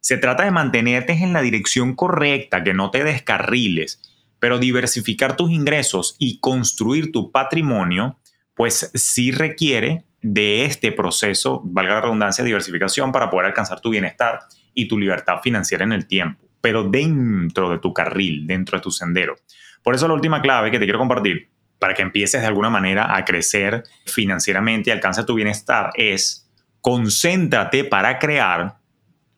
Se 0.00 0.18
trata 0.18 0.44
de 0.44 0.50
mantenerte 0.50 1.12
en 1.12 1.32
la 1.32 1.40
dirección 1.40 1.94
correcta, 1.94 2.62
que 2.62 2.74
no 2.74 2.90
te 2.90 3.04
descarriles, 3.04 4.02
pero 4.38 4.58
diversificar 4.58 5.36
tus 5.36 5.50
ingresos 5.50 6.16
y 6.18 6.40
construir 6.40 7.12
tu 7.12 7.30
patrimonio, 7.30 8.18
pues 8.62 8.92
sí 8.94 9.32
requiere 9.32 10.04
de 10.20 10.64
este 10.64 10.92
proceso, 10.92 11.62
valga 11.64 11.94
la 11.94 12.00
redundancia, 12.02 12.44
diversificación 12.44 13.10
para 13.10 13.28
poder 13.28 13.46
alcanzar 13.46 13.80
tu 13.80 13.90
bienestar 13.90 14.38
y 14.72 14.86
tu 14.86 14.96
libertad 15.00 15.40
financiera 15.42 15.82
en 15.82 15.90
el 15.90 16.06
tiempo, 16.06 16.46
pero 16.60 16.84
dentro 16.84 17.70
de 17.70 17.80
tu 17.80 17.92
carril, 17.92 18.46
dentro 18.46 18.78
de 18.78 18.82
tu 18.82 18.92
sendero. 18.92 19.34
Por 19.82 19.96
eso 19.96 20.06
la 20.06 20.14
última 20.14 20.40
clave 20.40 20.70
que 20.70 20.78
te 20.78 20.84
quiero 20.84 21.00
compartir 21.00 21.50
para 21.80 21.94
que 21.94 22.02
empieces 22.02 22.40
de 22.40 22.46
alguna 22.46 22.70
manera 22.70 23.16
a 23.16 23.24
crecer 23.24 23.82
financieramente 24.06 24.90
y 24.90 24.92
alcances 24.92 25.26
tu 25.26 25.34
bienestar 25.34 25.90
es 25.96 26.48
concéntrate 26.80 27.82
para 27.82 28.20
crear 28.20 28.76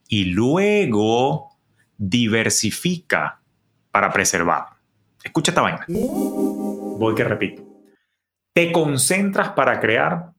y 0.07 0.25
luego 0.27 1.57
diversifica 1.97 3.41
para 3.91 4.13
preservar. 4.13 4.65
Escucha 5.25 5.53
esta 5.53 5.63
vaina. 5.63 5.87
Voy 5.89 7.15
que 7.15 7.25
repito. 7.25 7.74
Te 8.55 8.73
concentras 8.73 9.51
para 9.51 9.81
crear 9.81 10.31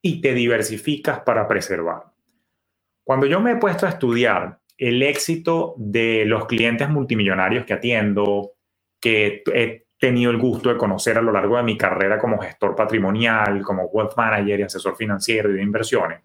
y 0.00 0.20
te 0.20 0.34
diversificas 0.34 1.20
para 1.20 1.48
preservar. 1.48 2.04
Cuando 3.02 3.26
yo 3.26 3.40
me 3.40 3.52
he 3.52 3.56
puesto 3.56 3.86
a 3.86 3.88
estudiar 3.88 4.60
el 4.78 5.02
éxito 5.02 5.74
de 5.78 6.24
los 6.26 6.46
clientes 6.46 6.88
multimillonarios 6.88 7.64
que 7.64 7.72
atiendo, 7.72 8.52
que 9.00 9.42
he 9.54 9.86
tenido 9.98 10.30
el 10.30 10.38
gusto 10.38 10.68
de 10.68 10.76
conocer 10.76 11.16
a 11.16 11.22
lo 11.22 11.32
largo 11.32 11.56
de 11.56 11.62
mi 11.62 11.78
carrera 11.78 12.18
como 12.18 12.38
gestor 12.38 12.76
patrimonial, 12.76 13.62
como 13.62 13.84
wealth 13.84 14.16
manager 14.16 14.60
y 14.60 14.62
asesor 14.64 14.94
financiero 14.96 15.50
y 15.50 15.54
de 15.54 15.62
inversiones, 15.62 16.20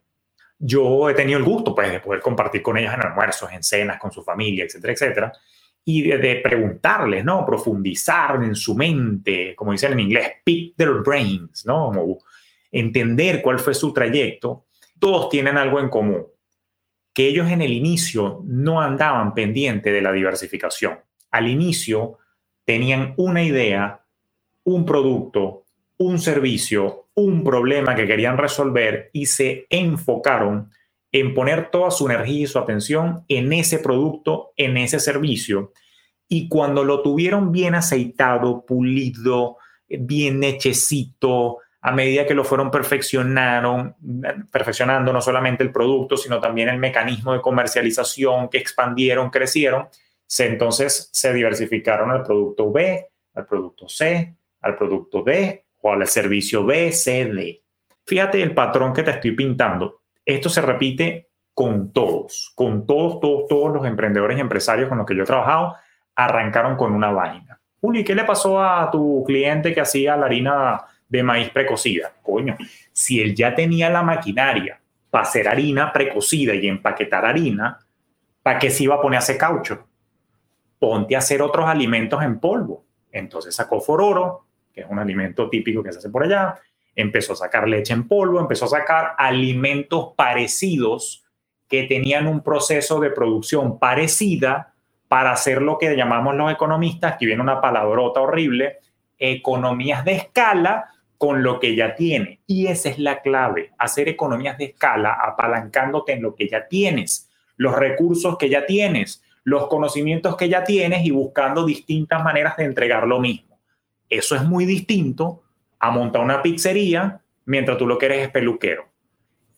yo 0.59 1.09
he 1.09 1.13
tenido 1.13 1.37
el 1.37 1.45
gusto 1.45 1.73
pues, 1.75 1.91
de 1.91 1.99
poder 1.99 2.19
compartir 2.21 2.61
con 2.61 2.77
ellos 2.77 2.93
en 2.93 3.01
almuerzos, 3.01 3.51
en 3.51 3.63
cenas, 3.63 3.99
con 3.99 4.11
su 4.11 4.23
familia, 4.23 4.65
etcétera, 4.65 4.93
etcétera, 4.93 5.33
y 5.89 6.01
de, 6.01 6.41
preguntarles, 6.43 7.23
¿no? 7.23 7.45
Profundizar 7.45 8.43
en 8.43 8.55
su 8.55 8.75
mente, 8.75 9.55
como 9.55 9.71
dicen 9.71 9.93
en 9.93 10.01
inglés, 10.01 10.31
pick 10.43 10.75
their 10.75 10.95
brains, 10.95 11.65
¿no? 11.65 11.93
Entender 12.69 13.41
cuál 13.41 13.57
fue 13.57 13.73
su 13.73 13.93
trayecto. 13.93 14.65
Todos 14.99 15.29
tienen 15.29 15.57
algo 15.57 15.79
en 15.79 15.87
común, 15.87 16.27
que 17.13 17.29
ellos 17.29 17.49
en 17.49 17.61
el 17.61 17.71
inicio 17.71 18.41
no 18.43 18.81
andaban 18.81 19.33
pendiente 19.33 19.93
de 19.93 20.01
la 20.01 20.11
diversificación. 20.11 20.99
Al 21.31 21.47
inicio 21.47 22.17
tenían 22.65 23.13
una 23.15 23.41
idea, 23.41 24.01
un 24.65 24.85
producto, 24.85 25.63
un 25.99 26.19
servicio, 26.19 27.07
un 27.13 27.45
problema 27.45 27.95
que 27.95 28.07
querían 28.07 28.37
resolver 28.37 29.09
y 29.13 29.27
se 29.27 29.65
enfocaron 29.69 30.69
en 31.19 31.33
poner 31.33 31.69
toda 31.71 31.91
su 31.91 32.05
energía 32.07 32.43
y 32.43 32.47
su 32.47 32.59
atención 32.59 33.23
en 33.27 33.53
ese 33.53 33.79
producto, 33.79 34.53
en 34.55 34.77
ese 34.77 34.99
servicio. 34.99 35.71
Y 36.27 36.49
cuando 36.49 36.83
lo 36.83 37.01
tuvieron 37.01 37.51
bien 37.51 37.75
aceitado, 37.75 38.65
pulido, 38.65 39.57
bien 39.87 40.43
hechecito, 40.43 41.59
a 41.81 41.91
medida 41.91 42.25
que 42.25 42.33
lo 42.33 42.43
fueron 42.43 42.69
perfeccionaron, 42.69 43.95
perfeccionando 44.51 45.13
no 45.13 45.21
solamente 45.21 45.63
el 45.63 45.71
producto, 45.71 46.17
sino 46.17 46.39
también 46.39 46.69
el 46.69 46.79
mecanismo 46.79 47.33
de 47.33 47.41
comercialización, 47.41 48.49
que 48.49 48.57
expandieron, 48.57 49.29
crecieron, 49.29 49.87
entonces 50.39 51.09
se 51.13 51.33
diversificaron 51.33 52.11
al 52.11 52.23
producto 52.23 52.71
B, 52.71 53.07
al 53.35 53.45
producto 53.45 53.87
C, 53.87 54.35
al 54.61 54.75
producto 54.75 55.23
D 55.23 55.65
o 55.81 55.93
al 55.93 56.05
servicio 56.07 56.65
B, 56.65 56.91
C, 56.91 57.25
D. 57.25 57.63
Fíjate 58.05 58.41
el 58.41 58.53
patrón 58.53 58.93
que 58.93 59.03
te 59.03 59.11
estoy 59.11 59.31
pintando. 59.31 60.01
Esto 60.27 60.49
se 60.49 60.61
repite 60.61 61.29
con 61.53 61.91
todos, 61.91 62.51
con 62.53 62.85
todos, 62.85 63.19
todos, 63.19 63.47
todos 63.47 63.73
los 63.73 63.85
emprendedores 63.85 64.37
y 64.37 64.41
empresarios 64.41 64.89
con 64.89 64.99
los 64.99 65.07
que 65.07 65.15
yo 65.15 65.23
he 65.23 65.25
trabajado, 65.25 65.75
arrancaron 66.15 66.75
con 66.75 66.91
una 66.91 67.11
vaina. 67.11 67.59
Juli, 67.81 68.03
¿qué 68.03 68.13
le 68.13 68.25
pasó 68.25 68.61
a 68.61 68.91
tu 68.91 69.23
cliente 69.25 69.73
que 69.73 69.81
hacía 69.81 70.15
la 70.17 70.25
harina 70.25 70.81
de 71.07 71.23
maíz 71.23 71.49
precocida? 71.49 72.11
Coño, 72.21 72.57
si 72.91 73.21
él 73.21 73.33
ya 73.33 73.55
tenía 73.55 73.89
la 73.89 74.03
maquinaria 74.03 74.79
para 75.09 75.23
hacer 75.23 75.47
harina 75.47 75.91
precocida 75.91 76.53
y 76.53 76.67
empaquetar 76.67 77.25
harina, 77.25 77.79
¿para 78.43 78.59
qué 78.59 78.69
se 78.69 78.83
iba 78.83 78.95
a 78.95 79.01
poner 79.01 79.17
a 79.17 79.19
hacer 79.19 79.37
caucho? 79.37 79.87
ponte 80.79 81.15
a 81.15 81.19
hacer 81.19 81.41
otros 81.41 81.67
alimentos 81.67 82.21
en 82.23 82.39
polvo. 82.39 82.85
Entonces 83.11 83.55
sacó 83.55 83.81
fororo, 83.81 84.45
que 84.73 84.81
es 84.81 84.87
un 84.89 84.99
alimento 84.99 85.49
típico 85.49 85.81
que 85.81 85.91
se 85.91 85.99
hace 85.99 86.09
por 86.09 86.23
allá, 86.23 86.59
empezó 86.97 87.33
a 87.33 87.37
sacar 87.37 87.69
leche 87.69 87.93
en 87.93 88.07
polvo, 88.07 88.39
empezó 88.39 88.65
a 88.65 88.69
sacar 88.69 89.13
alimentos 89.17 90.13
parecidos 90.17 91.23
que 91.69 91.83
tenían 91.83 92.27
un 92.27 92.41
proceso 92.41 92.99
de 92.99 93.11
producción 93.11 93.77
parecida 93.77 94.73
para 95.07 95.31
hacer 95.31 95.61
lo 95.61 95.77
que 95.77 95.95
llamamos 95.95 96.35
los 96.35 96.51
economistas, 96.51 97.13
aquí 97.13 97.25
viene 97.25 97.41
una 97.41 97.61
palabrota 97.61 98.19
horrible, 98.19 98.79
economías 99.17 100.03
de 100.03 100.13
escala 100.13 100.89
con 101.17 101.43
lo 101.43 101.59
que 101.59 101.75
ya 101.75 101.95
tiene. 101.95 102.41
Y 102.47 102.67
esa 102.67 102.89
es 102.89 102.99
la 102.99 103.21
clave, 103.21 103.71
hacer 103.77 104.09
economías 104.09 104.57
de 104.57 104.65
escala 104.65 105.13
apalancándote 105.13 106.13
en 106.13 106.23
lo 106.23 106.35
que 106.35 106.49
ya 106.49 106.67
tienes, 106.67 107.29
los 107.57 107.75
recursos 107.75 108.37
que 108.37 108.49
ya 108.49 108.65
tienes, 108.65 109.23
los 109.43 109.67
conocimientos 109.67 110.35
que 110.35 110.49
ya 110.49 110.63
tienes 110.63 111.05
y 111.05 111.11
buscando 111.11 111.63
distintas 111.65 112.23
maneras 112.23 112.57
de 112.57 112.65
entregar 112.65 113.07
lo 113.07 113.19
mismo. 113.19 113.59
Eso 114.09 114.35
es 114.35 114.43
muy 114.43 114.65
distinto 114.65 115.43
a 115.79 115.91
montar 115.91 116.21
una 116.21 116.41
pizzería 116.41 117.21
mientras 117.45 117.77
tú 117.77 117.87
lo 117.87 117.97
que 117.97 118.07
eres 118.07 118.25
es 118.25 118.29
peluquero. 118.29 118.87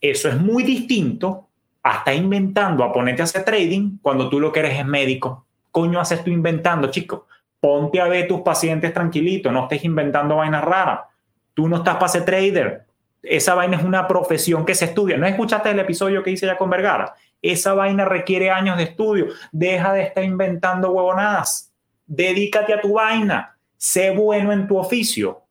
Eso 0.01 0.29
es 0.29 0.39
muy 0.39 0.63
distinto 0.63 1.47
a 1.83 1.97
estar 1.97 2.13
inventando, 2.13 2.83
a 2.83 2.93
ponerte 2.93 3.21
a 3.21 3.25
hacer 3.25 3.43
trading 3.43 3.97
cuando 4.01 4.29
tú 4.29 4.39
lo 4.39 4.51
que 4.51 4.59
eres 4.61 4.79
es 4.79 4.85
médico. 4.85 5.45
Coño, 5.71 5.99
haces 5.99 6.23
tú 6.23 6.31
inventando, 6.31 6.89
chico. 6.89 7.27
Ponte 7.59 7.99
a 7.99 8.07
ver 8.07 8.27
tus 8.27 8.41
pacientes 8.41 8.93
tranquilito, 8.93 9.51
no 9.51 9.63
estés 9.63 9.83
inventando 9.83 10.37
vainas 10.37 10.63
raras. 10.63 11.01
Tú 11.53 11.67
no 11.67 11.77
estás 11.77 11.95
para 11.95 12.07
ser 12.07 12.25
trader. 12.25 12.85
Esa 13.21 13.53
vaina 13.53 13.77
es 13.77 13.83
una 13.83 14.07
profesión 14.07 14.65
que 14.65 14.75
se 14.75 14.85
estudia. 14.85 15.17
¿No 15.17 15.27
escuchaste 15.27 15.71
el 15.71 15.79
episodio 15.79 16.23
que 16.23 16.31
hice 16.31 16.45
ya 16.45 16.57
con 16.57 16.69
Vergara? 16.69 17.15
Esa 17.41 17.73
vaina 17.73 18.05
requiere 18.05 18.49
años 18.49 18.77
de 18.77 18.83
estudio. 18.83 19.27
Deja 19.51 19.93
de 19.93 20.03
estar 20.03 20.23
inventando 20.23 20.91
huevonadas. 20.91 21.73
Dedícate 22.05 22.73
a 22.73 22.81
tu 22.81 22.93
vaina. 22.93 23.57
Sé 23.75 24.11
bueno 24.11 24.53
en 24.53 24.67
tu 24.67 24.77
oficio. 24.77 25.43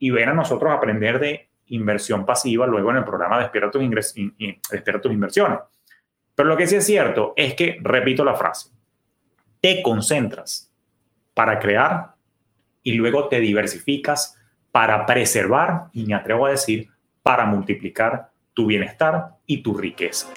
Y 0.00 0.10
ven 0.10 0.30
a 0.30 0.34
nosotros 0.34 0.72
aprender 0.72 1.20
de 1.20 1.50
inversión 1.66 2.26
pasiva 2.26 2.66
luego 2.66 2.90
en 2.90 2.96
el 2.96 3.04
programa 3.04 3.38
Despierta 3.38 3.70
tus, 3.70 3.82
Despierta 4.70 5.00
tus 5.00 5.12
inversiones. 5.12 5.60
Pero 6.34 6.48
lo 6.48 6.56
que 6.56 6.66
sí 6.66 6.74
es 6.74 6.86
cierto 6.86 7.34
es 7.36 7.54
que, 7.54 7.78
repito 7.80 8.24
la 8.24 8.34
frase, 8.34 8.70
te 9.60 9.82
concentras 9.82 10.72
para 11.34 11.58
crear 11.58 12.14
y 12.82 12.94
luego 12.94 13.28
te 13.28 13.40
diversificas 13.40 14.36
para 14.72 15.04
preservar 15.06 15.88
y 15.92 16.06
me 16.06 16.14
atrevo 16.14 16.46
a 16.46 16.50
decir, 16.50 16.88
para 17.22 17.44
multiplicar 17.44 18.30
tu 18.54 18.66
bienestar 18.66 19.36
y 19.46 19.62
tu 19.62 19.76
riqueza. 19.76 20.28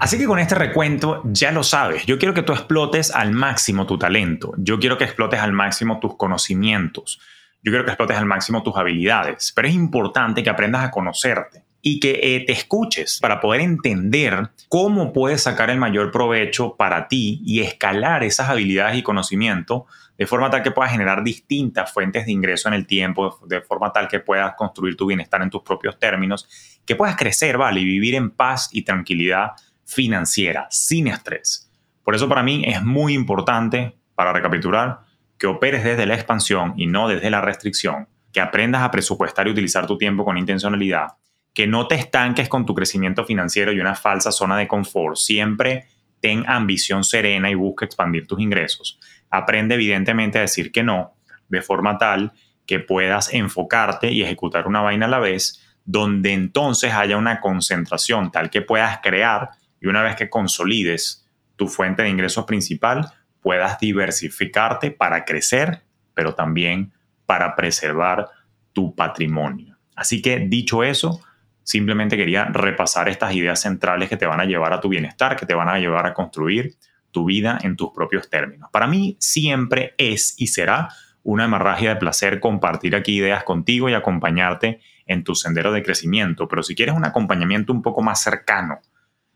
Así 0.00 0.16
que 0.16 0.26
con 0.26 0.38
este 0.38 0.54
recuento 0.54 1.22
ya 1.24 1.50
lo 1.50 1.64
sabes, 1.64 2.06
yo 2.06 2.18
quiero 2.18 2.32
que 2.32 2.42
tú 2.42 2.52
explotes 2.52 3.10
al 3.10 3.32
máximo 3.32 3.84
tu 3.86 3.98
talento, 3.98 4.52
yo 4.56 4.78
quiero 4.78 4.96
que 4.96 5.04
explotes 5.04 5.40
al 5.40 5.52
máximo 5.52 5.98
tus 5.98 6.16
conocimientos, 6.16 7.20
yo 7.62 7.72
quiero 7.72 7.84
que 7.84 7.90
explotes 7.90 8.16
al 8.16 8.26
máximo 8.26 8.62
tus 8.62 8.76
habilidades, 8.76 9.52
pero 9.54 9.68
es 9.68 9.74
importante 9.74 10.42
que 10.42 10.50
aprendas 10.50 10.84
a 10.84 10.90
conocerte 10.90 11.64
y 11.80 12.00
que 12.00 12.20
eh, 12.22 12.44
te 12.44 12.52
escuches 12.52 13.18
para 13.20 13.40
poder 13.40 13.60
entender 13.60 14.50
cómo 14.68 15.12
puedes 15.12 15.42
sacar 15.42 15.70
el 15.70 15.78
mayor 15.78 16.10
provecho 16.10 16.76
para 16.76 17.08
ti 17.08 17.40
y 17.44 17.60
escalar 17.60 18.24
esas 18.24 18.48
habilidades 18.48 18.96
y 18.96 19.02
conocimiento 19.02 19.86
de 20.18 20.26
forma 20.26 20.50
tal 20.50 20.62
que 20.62 20.72
puedas 20.72 20.90
generar 20.90 21.22
distintas 21.22 21.92
fuentes 21.92 22.26
de 22.26 22.32
ingreso 22.32 22.68
en 22.68 22.74
el 22.74 22.86
tiempo, 22.86 23.38
de 23.46 23.60
forma 23.60 23.92
tal 23.92 24.08
que 24.08 24.18
puedas 24.18 24.54
construir 24.56 24.96
tu 24.96 25.06
bienestar 25.06 25.40
en 25.42 25.50
tus 25.50 25.62
propios 25.62 25.98
términos, 25.98 26.48
que 26.84 26.96
puedas 26.96 27.16
crecer, 27.16 27.56
¿vale? 27.56 27.80
Y 27.80 27.84
vivir 27.84 28.16
en 28.16 28.30
paz 28.30 28.68
y 28.72 28.82
tranquilidad 28.82 29.52
financiera, 29.84 30.66
sin 30.70 31.06
estrés. 31.06 31.70
Por 32.02 32.16
eso 32.16 32.28
para 32.28 32.42
mí 32.42 32.64
es 32.66 32.82
muy 32.82 33.14
importante, 33.14 33.96
para 34.16 34.32
recapitular, 34.32 35.02
que 35.38 35.46
operes 35.46 35.84
desde 35.84 36.06
la 36.06 36.14
expansión 36.14 36.74
y 36.76 36.86
no 36.86 37.08
desde 37.08 37.30
la 37.30 37.40
restricción, 37.40 38.08
que 38.32 38.40
aprendas 38.40 38.82
a 38.82 38.90
presupuestar 38.90 39.46
y 39.46 39.50
utilizar 39.50 39.86
tu 39.86 39.96
tiempo 39.96 40.24
con 40.24 40.36
intencionalidad, 40.36 41.08
que 41.54 41.66
no 41.66 41.86
te 41.86 41.94
estanques 41.94 42.48
con 42.48 42.66
tu 42.66 42.74
crecimiento 42.74 43.24
financiero 43.24 43.72
y 43.72 43.80
una 43.80 43.94
falsa 43.94 44.32
zona 44.32 44.56
de 44.56 44.68
confort. 44.68 45.16
Siempre 45.16 45.86
ten 46.20 46.44
ambición 46.48 47.04
serena 47.04 47.50
y 47.50 47.54
busca 47.54 47.84
expandir 47.84 48.26
tus 48.26 48.40
ingresos 48.40 48.98
aprende 49.30 49.74
evidentemente 49.74 50.38
a 50.38 50.42
decir 50.42 50.72
que 50.72 50.82
no, 50.82 51.14
de 51.48 51.62
forma 51.62 51.98
tal 51.98 52.32
que 52.66 52.80
puedas 52.80 53.32
enfocarte 53.32 54.12
y 54.12 54.22
ejecutar 54.22 54.66
una 54.66 54.80
vaina 54.80 55.06
a 55.06 55.10
la 55.10 55.18
vez, 55.18 55.62
donde 55.84 56.32
entonces 56.32 56.92
haya 56.92 57.16
una 57.16 57.40
concentración 57.40 58.30
tal 58.30 58.50
que 58.50 58.62
puedas 58.62 58.98
crear 59.02 59.50
y 59.80 59.86
una 59.86 60.02
vez 60.02 60.16
que 60.16 60.28
consolides 60.28 61.26
tu 61.56 61.66
fuente 61.66 62.02
de 62.02 62.10
ingresos 62.10 62.44
principal, 62.44 63.10
puedas 63.40 63.78
diversificarte 63.78 64.90
para 64.90 65.24
crecer, 65.24 65.82
pero 66.14 66.34
también 66.34 66.92
para 67.26 67.54
preservar 67.54 68.28
tu 68.72 68.94
patrimonio. 68.94 69.76
Así 69.94 70.22
que 70.22 70.38
dicho 70.38 70.82
eso, 70.84 71.20
simplemente 71.62 72.16
quería 72.16 72.46
repasar 72.46 73.08
estas 73.08 73.34
ideas 73.34 73.60
centrales 73.60 74.08
que 74.08 74.16
te 74.16 74.26
van 74.26 74.40
a 74.40 74.44
llevar 74.44 74.72
a 74.72 74.80
tu 74.80 74.88
bienestar, 74.88 75.36
que 75.36 75.44
te 75.44 75.54
van 75.54 75.68
a 75.68 75.78
llevar 75.78 76.06
a 76.06 76.14
construir 76.14 76.76
tu 77.10 77.24
vida 77.24 77.58
en 77.62 77.76
tus 77.76 77.90
propios 77.90 78.30
términos. 78.30 78.70
Para 78.72 78.86
mí 78.86 79.16
siempre 79.20 79.94
es 79.98 80.34
y 80.38 80.46
será 80.46 80.88
una 81.22 81.44
hemorragia 81.44 81.90
de 81.90 81.96
placer 81.96 82.40
compartir 82.40 82.96
aquí 82.96 83.16
ideas 83.16 83.44
contigo 83.44 83.90
y 83.90 83.94
acompañarte 83.94 84.80
en 85.04 85.24
tu 85.24 85.34
sendero 85.34 85.72
de 85.72 85.82
crecimiento, 85.82 86.48
pero 86.48 86.62
si 86.62 86.74
quieres 86.74 86.94
un 86.94 87.04
acompañamiento 87.04 87.72
un 87.72 87.82
poco 87.82 88.02
más 88.02 88.22
cercano, 88.22 88.80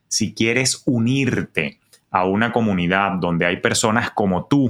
si 0.08 0.32
quieres 0.34 0.82
unirte 0.86 1.80
a 2.12 2.24
una 2.24 2.52
comunidad 2.52 3.12
donde 3.12 3.46
hay 3.46 3.56
personas 3.56 4.10
como 4.10 4.46
tú 4.46 4.68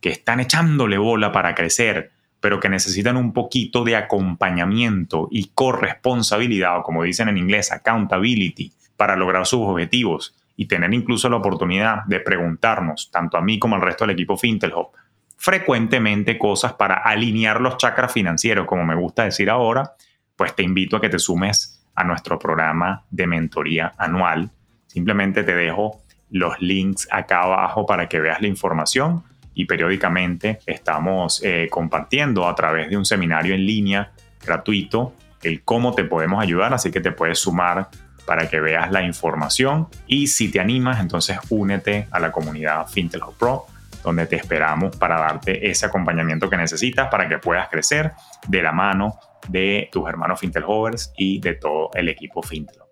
que 0.00 0.10
están 0.10 0.40
echándole 0.40 0.96
bola 0.96 1.32
para 1.32 1.54
crecer, 1.54 2.12
pero 2.40 2.60
que 2.60 2.68
necesitan 2.68 3.16
un 3.16 3.32
poquito 3.32 3.84
de 3.84 3.96
acompañamiento 3.96 5.28
y 5.30 5.50
corresponsabilidad, 5.54 6.78
o 6.78 6.82
como 6.82 7.02
dicen 7.02 7.28
en 7.28 7.36
inglés, 7.36 7.72
accountability, 7.72 8.72
para 8.96 9.16
lograr 9.16 9.44
sus 9.44 9.60
objetivos, 9.60 10.34
y 10.56 10.66
tener 10.66 10.92
incluso 10.94 11.28
la 11.28 11.36
oportunidad 11.36 12.04
de 12.06 12.20
preguntarnos, 12.20 13.10
tanto 13.12 13.36
a 13.36 13.40
mí 13.40 13.58
como 13.58 13.76
al 13.76 13.82
resto 13.82 14.04
del 14.04 14.14
equipo 14.14 14.36
Fintelhop, 14.36 14.94
frecuentemente 15.36 16.36
cosas 16.36 16.72
para 16.72 16.96
alinear 16.96 17.60
los 17.60 17.76
chakras 17.76 18.12
financieros, 18.12 18.66
como 18.66 18.84
me 18.84 18.96
gusta 18.96 19.24
decir 19.24 19.50
ahora, 19.50 19.94
pues 20.36 20.54
te 20.54 20.64
invito 20.64 20.96
a 20.96 21.00
que 21.00 21.08
te 21.08 21.18
sumes 21.18 21.84
a 21.94 22.04
nuestro 22.04 22.38
programa 22.38 23.04
de 23.10 23.26
mentoría 23.26 23.94
anual. 23.98 24.50
Simplemente 24.86 25.44
te 25.44 25.54
dejo 25.54 26.02
los 26.30 26.60
links 26.60 27.08
acá 27.10 27.42
abajo 27.42 27.86
para 27.86 28.08
que 28.08 28.20
veas 28.20 28.40
la 28.40 28.48
información 28.48 29.24
y 29.54 29.64
periódicamente 29.64 30.60
estamos 30.66 31.42
eh, 31.42 31.68
compartiendo 31.70 32.46
a 32.46 32.54
través 32.54 32.90
de 32.90 32.96
un 32.96 33.04
seminario 33.04 33.54
en 33.54 33.66
línea 33.66 34.12
gratuito 34.44 35.14
el 35.42 35.62
cómo 35.62 35.94
te 35.94 36.04
podemos 36.04 36.42
ayudar, 36.42 36.74
así 36.74 36.90
que 36.90 37.00
te 37.00 37.12
puedes 37.12 37.38
sumar 37.38 37.88
para 38.26 38.48
que 38.48 38.60
veas 38.60 38.90
la 38.90 39.02
información 39.02 39.88
y 40.06 40.26
si 40.26 40.50
te 40.50 40.60
animas, 40.60 41.00
entonces 41.00 41.38
únete 41.48 42.06
a 42.10 42.20
la 42.20 42.30
comunidad 42.30 42.86
Fintel 42.86 43.22
Pro, 43.38 43.66
donde 44.02 44.26
te 44.26 44.36
esperamos 44.36 44.96
para 44.96 45.18
darte 45.18 45.70
ese 45.70 45.86
acompañamiento 45.86 46.50
que 46.50 46.56
necesitas 46.56 47.08
para 47.08 47.28
que 47.28 47.38
puedas 47.38 47.68
crecer 47.68 48.12
de 48.46 48.62
la 48.62 48.72
mano 48.72 49.18
de 49.48 49.88
tus 49.90 50.08
hermanos 50.08 50.40
Fintel 50.40 50.64
Hovers 50.66 51.12
y 51.16 51.40
de 51.40 51.54
todo 51.54 51.90
el 51.94 52.08
equipo 52.08 52.42
Fintel. 52.42 52.82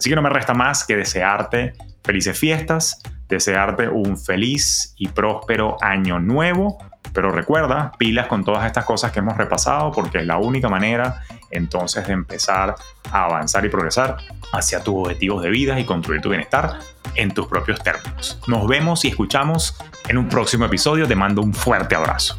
Así 0.00 0.08
que 0.08 0.16
no 0.16 0.22
me 0.22 0.30
resta 0.30 0.54
más 0.54 0.84
que 0.84 0.96
desearte 0.96 1.74
felices 2.02 2.38
fiestas, 2.38 3.02
desearte 3.28 3.86
un 3.86 4.16
feliz 4.16 4.94
y 4.96 5.08
próspero 5.08 5.76
año 5.82 6.18
nuevo 6.18 6.78
pero 7.12 7.30
recuerda, 7.32 7.92
pilas 7.98 8.26
con 8.26 8.44
todas 8.44 8.66
estas 8.66 8.84
cosas 8.84 9.12
que 9.12 9.18
hemos 9.18 9.36
repasado 9.36 9.90
porque 9.90 10.18
es 10.18 10.26
la 10.26 10.38
única 10.38 10.68
manera 10.68 11.22
entonces 11.50 12.06
de 12.06 12.12
empezar 12.12 12.74
a 13.10 13.24
avanzar 13.24 13.64
y 13.64 13.68
progresar 13.68 14.18
hacia 14.52 14.82
tus 14.82 14.94
objetivos 14.94 15.42
de 15.42 15.50
vida 15.50 15.80
y 15.80 15.84
construir 15.84 16.20
tu 16.20 16.28
bienestar 16.28 16.78
en 17.16 17.32
tus 17.32 17.46
propios 17.46 17.82
términos. 17.82 18.40
Nos 18.46 18.66
vemos 18.68 19.04
y 19.04 19.08
escuchamos 19.08 19.76
en 20.08 20.18
un 20.18 20.28
próximo 20.28 20.66
episodio. 20.66 21.08
Te 21.08 21.16
mando 21.16 21.42
un 21.42 21.52
fuerte 21.52 21.96
abrazo. 21.96 22.38